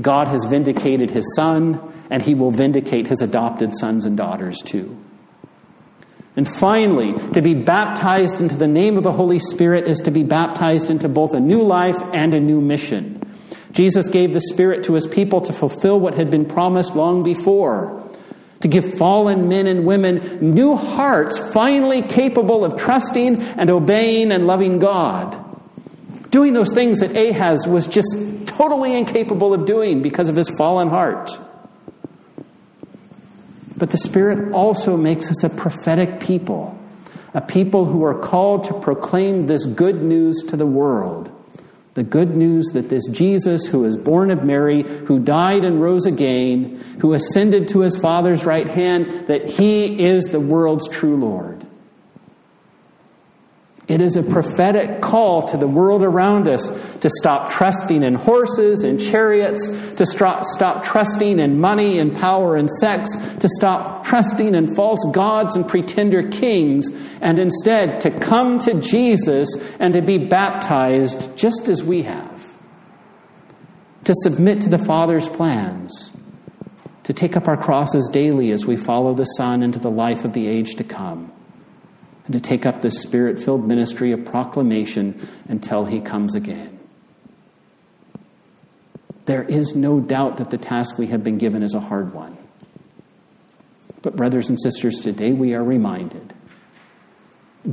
God 0.01 0.27
has 0.27 0.45
vindicated 0.45 1.11
his 1.11 1.35
son, 1.35 1.93
and 2.09 2.21
he 2.21 2.35
will 2.35 2.51
vindicate 2.51 3.07
his 3.07 3.21
adopted 3.21 3.75
sons 3.75 4.05
and 4.05 4.17
daughters 4.17 4.61
too. 4.61 4.97
And 6.35 6.47
finally, 6.47 7.13
to 7.33 7.41
be 7.41 7.53
baptized 7.53 8.41
into 8.41 8.55
the 8.55 8.67
name 8.67 8.97
of 8.97 9.03
the 9.03 9.11
Holy 9.11 9.39
Spirit 9.39 9.87
is 9.87 9.99
to 9.99 10.11
be 10.11 10.23
baptized 10.23 10.89
into 10.89 11.07
both 11.07 11.33
a 11.33 11.39
new 11.39 11.61
life 11.61 11.97
and 12.11 12.33
a 12.33 12.39
new 12.39 12.59
mission. 12.59 13.21
Jesus 13.71 14.09
gave 14.09 14.33
the 14.33 14.39
Spirit 14.39 14.83
to 14.85 14.93
his 14.93 15.05
people 15.05 15.41
to 15.41 15.53
fulfill 15.53 15.99
what 15.99 16.15
had 16.15 16.31
been 16.31 16.45
promised 16.45 16.95
long 16.95 17.23
before 17.23 18.03
to 18.63 18.69
give 18.69 18.93
fallen 18.97 19.49
men 19.49 19.67
and 19.67 19.85
women 19.85 20.53
new 20.53 20.77
hearts, 20.77 21.37
finally 21.37 22.01
capable 22.01 22.63
of 22.63 22.77
trusting 22.77 23.41
and 23.41 23.69
obeying 23.69 24.31
and 24.31 24.47
loving 24.47 24.79
God. 24.79 25.37
Doing 26.29 26.53
those 26.53 26.73
things 26.73 27.01
that 27.01 27.13
Ahaz 27.13 27.67
was 27.67 27.87
just 27.87 28.42
totally 28.57 28.97
incapable 28.97 29.53
of 29.53 29.65
doing 29.65 30.01
because 30.01 30.29
of 30.29 30.35
his 30.35 30.49
fallen 30.57 30.89
heart. 30.89 31.31
But 33.75 33.91
the 33.91 33.97
Spirit 33.97 34.53
also 34.53 34.97
makes 34.97 35.29
us 35.29 35.43
a 35.43 35.49
prophetic 35.49 36.19
people, 36.19 36.79
a 37.33 37.41
people 37.41 37.85
who 37.85 38.03
are 38.03 38.17
called 38.17 38.65
to 38.65 38.79
proclaim 38.79 39.47
this 39.47 39.65
good 39.65 40.01
news 40.01 40.43
to 40.49 40.57
the 40.57 40.65
world 40.65 41.29
the 41.93 42.03
good 42.03 42.35
news 42.35 42.65
that 42.73 42.89
this 42.89 43.07
Jesus, 43.07 43.67
who 43.67 43.85
is 43.85 43.97
born 43.97 44.31
of 44.31 44.43
Mary, 44.43 44.81
who 44.81 45.19
died 45.19 45.63
and 45.63 45.81
rose 45.81 46.05
again, 46.05 46.83
who 46.99 47.13
ascended 47.13 47.67
to 47.69 47.81
his 47.81 47.97
Father's 47.97 48.45
right 48.45 48.67
hand, 48.67 49.27
that 49.27 49.45
he 49.45 50.03
is 50.03 50.25
the 50.25 50.39
world's 50.39 50.87
true 50.89 51.17
Lord. 51.17 51.62
It 53.93 54.01
is 54.01 54.15
a 54.15 54.23
prophetic 54.23 55.01
call 55.01 55.43
to 55.49 55.55
the 55.55 55.67
world 55.67 56.01
around 56.01 56.47
us 56.47 56.67
to 57.01 57.11
stop 57.21 57.51
trusting 57.51 58.01
in 58.01 58.15
horses 58.15 58.83
and 58.83 58.99
chariots, 58.99 59.67
to 59.97 60.07
stop, 60.07 60.45
stop 60.45 60.83
trusting 60.83 61.37
in 61.37 61.61
money 61.61 61.99
and 61.99 62.15
power 62.15 62.55
and 62.55 62.67
sex, 62.71 63.15
to 63.15 63.47
stop 63.47 64.03
trusting 64.03 64.55
in 64.55 64.73
false 64.73 65.05
gods 65.11 65.55
and 65.55 65.67
pretender 65.67 66.27
kings, 66.27 66.89
and 67.21 67.37
instead 67.37 68.01
to 68.01 68.09
come 68.09 68.57
to 68.61 68.81
Jesus 68.81 69.47
and 69.77 69.93
to 69.93 70.01
be 70.01 70.17
baptized 70.17 71.37
just 71.37 71.69
as 71.69 71.83
we 71.83 72.01
have. 72.01 72.51
To 74.05 74.15
submit 74.23 74.61
to 74.61 74.69
the 74.69 74.79
Father's 74.79 75.27
plans, 75.27 76.17
to 77.03 77.13
take 77.13 77.37
up 77.37 77.47
our 77.47 77.57
crosses 77.57 78.09
daily 78.11 78.49
as 78.49 78.65
we 78.65 78.75
follow 78.75 79.13
the 79.13 79.25
Son 79.25 79.61
into 79.61 79.77
the 79.77 79.91
life 79.91 80.25
of 80.25 80.33
the 80.33 80.47
age 80.47 80.77
to 80.77 80.83
come 80.83 81.31
and 82.25 82.33
to 82.33 82.39
take 82.39 82.65
up 82.65 82.81
this 82.81 83.01
spirit 83.01 83.39
filled 83.39 83.67
ministry 83.67 84.11
of 84.11 84.25
proclamation 84.25 85.27
until 85.47 85.85
he 85.85 85.99
comes 85.99 86.35
again. 86.35 86.79
There 89.25 89.43
is 89.43 89.75
no 89.75 89.99
doubt 89.99 90.37
that 90.37 90.49
the 90.49 90.57
task 90.57 90.97
we 90.97 91.07
have 91.07 91.23
been 91.23 91.37
given 91.37 91.63
is 91.63 91.73
a 91.73 91.79
hard 91.79 92.13
one. 92.13 92.37
But, 94.01 94.17
brothers 94.17 94.49
and 94.49 94.59
sisters, 94.59 94.99
today 94.99 95.31
we 95.31 95.53
are 95.53 95.63
reminded 95.63 96.33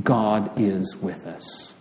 God 0.03 0.57
is 0.57 0.95
with 0.95 1.25
us. 1.25 1.73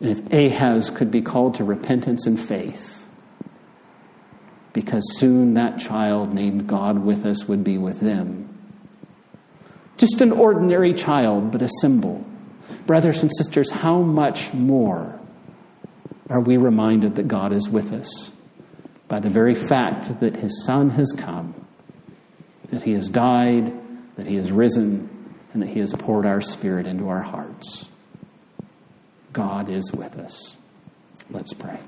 And 0.00 0.10
if 0.10 0.32
Ahaz 0.32 0.90
could 0.90 1.10
be 1.10 1.22
called 1.22 1.56
to 1.56 1.64
repentance 1.64 2.26
and 2.26 2.38
faith, 2.38 2.93
because 4.74 5.16
soon 5.18 5.54
that 5.54 5.78
child 5.78 6.34
named 6.34 6.66
God 6.66 6.98
with 6.98 7.24
us 7.24 7.48
would 7.48 7.64
be 7.64 7.78
with 7.78 8.00
them. 8.00 8.48
Just 9.96 10.20
an 10.20 10.32
ordinary 10.32 10.92
child, 10.92 11.52
but 11.52 11.62
a 11.62 11.70
symbol. 11.80 12.26
Brothers 12.84 13.22
and 13.22 13.30
sisters, 13.38 13.70
how 13.70 14.00
much 14.00 14.52
more 14.52 15.18
are 16.28 16.40
we 16.40 16.56
reminded 16.56 17.14
that 17.14 17.28
God 17.28 17.52
is 17.52 17.68
with 17.68 17.92
us 17.92 18.32
by 19.06 19.20
the 19.20 19.30
very 19.30 19.54
fact 19.54 20.20
that 20.20 20.36
His 20.36 20.64
Son 20.64 20.90
has 20.90 21.12
come, 21.16 21.54
that 22.68 22.82
He 22.82 22.92
has 22.94 23.08
died, 23.08 23.72
that 24.16 24.26
He 24.26 24.34
has 24.36 24.50
risen, 24.50 25.08
and 25.52 25.62
that 25.62 25.68
He 25.68 25.78
has 25.78 25.92
poured 25.92 26.26
our 26.26 26.40
Spirit 26.40 26.86
into 26.86 27.08
our 27.08 27.22
hearts? 27.22 27.88
God 29.32 29.70
is 29.70 29.92
with 29.92 30.18
us. 30.18 30.56
Let's 31.30 31.52
pray. 31.52 31.78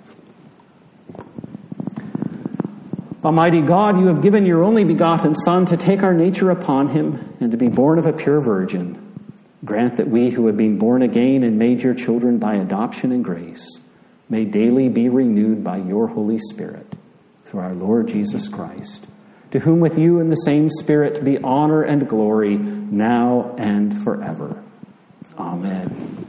Almighty 3.25 3.63
God, 3.63 3.99
you 3.99 4.07
have 4.07 4.23
given 4.23 4.47
your 4.47 4.63
only 4.63 4.85
begotten 4.85 5.35
Son 5.35 5.67
to 5.67 5.77
take 5.77 6.03
our 6.03 6.15
nature 6.15 6.51
upon 6.51 6.89
him 6.89 7.37
and 7.41 7.51
to 7.51 7.57
be 7.57 7.69
born 7.69 7.99
of 7.99 8.07
a 8.07 8.13
pure 8.13 8.41
virgin. 8.41 9.03
Grant 9.65 9.97
that 9.97 10.09
we 10.09 10.31
who 10.31 10.47
have 10.47 10.57
been 10.57 10.79
born 10.79 11.03
again 11.03 11.43
and 11.43 11.59
made 11.59 11.83
your 11.83 11.95
children 11.95 12.39
by 12.39 12.55
adoption 12.55 13.11
and 13.11 13.25
grace 13.25 13.81
may 14.29 14.45
daily 14.45 14.89
be 14.89 15.09
renewed 15.09 15.65
by 15.65 15.79
your 15.79 16.09
Holy 16.09 16.39
Spirit 16.39 16.97
through 17.45 17.61
our 17.61 17.75
Lord 17.75 18.09
Jesus 18.09 18.49
Christ, 18.49 19.07
to 19.51 19.61
whom 19.61 19.81
with 19.81 19.99
you 19.99 20.21
in 20.21 20.31
the 20.31 20.37
same 20.37 20.69
Spirit 20.69 21.25
be 21.25 21.39
honor 21.39 21.83
and 21.83 22.09
glory 22.09 22.59
now 22.59 23.55
and 23.59 24.03
forever. 24.05 24.63
Amen. 25.39 26.26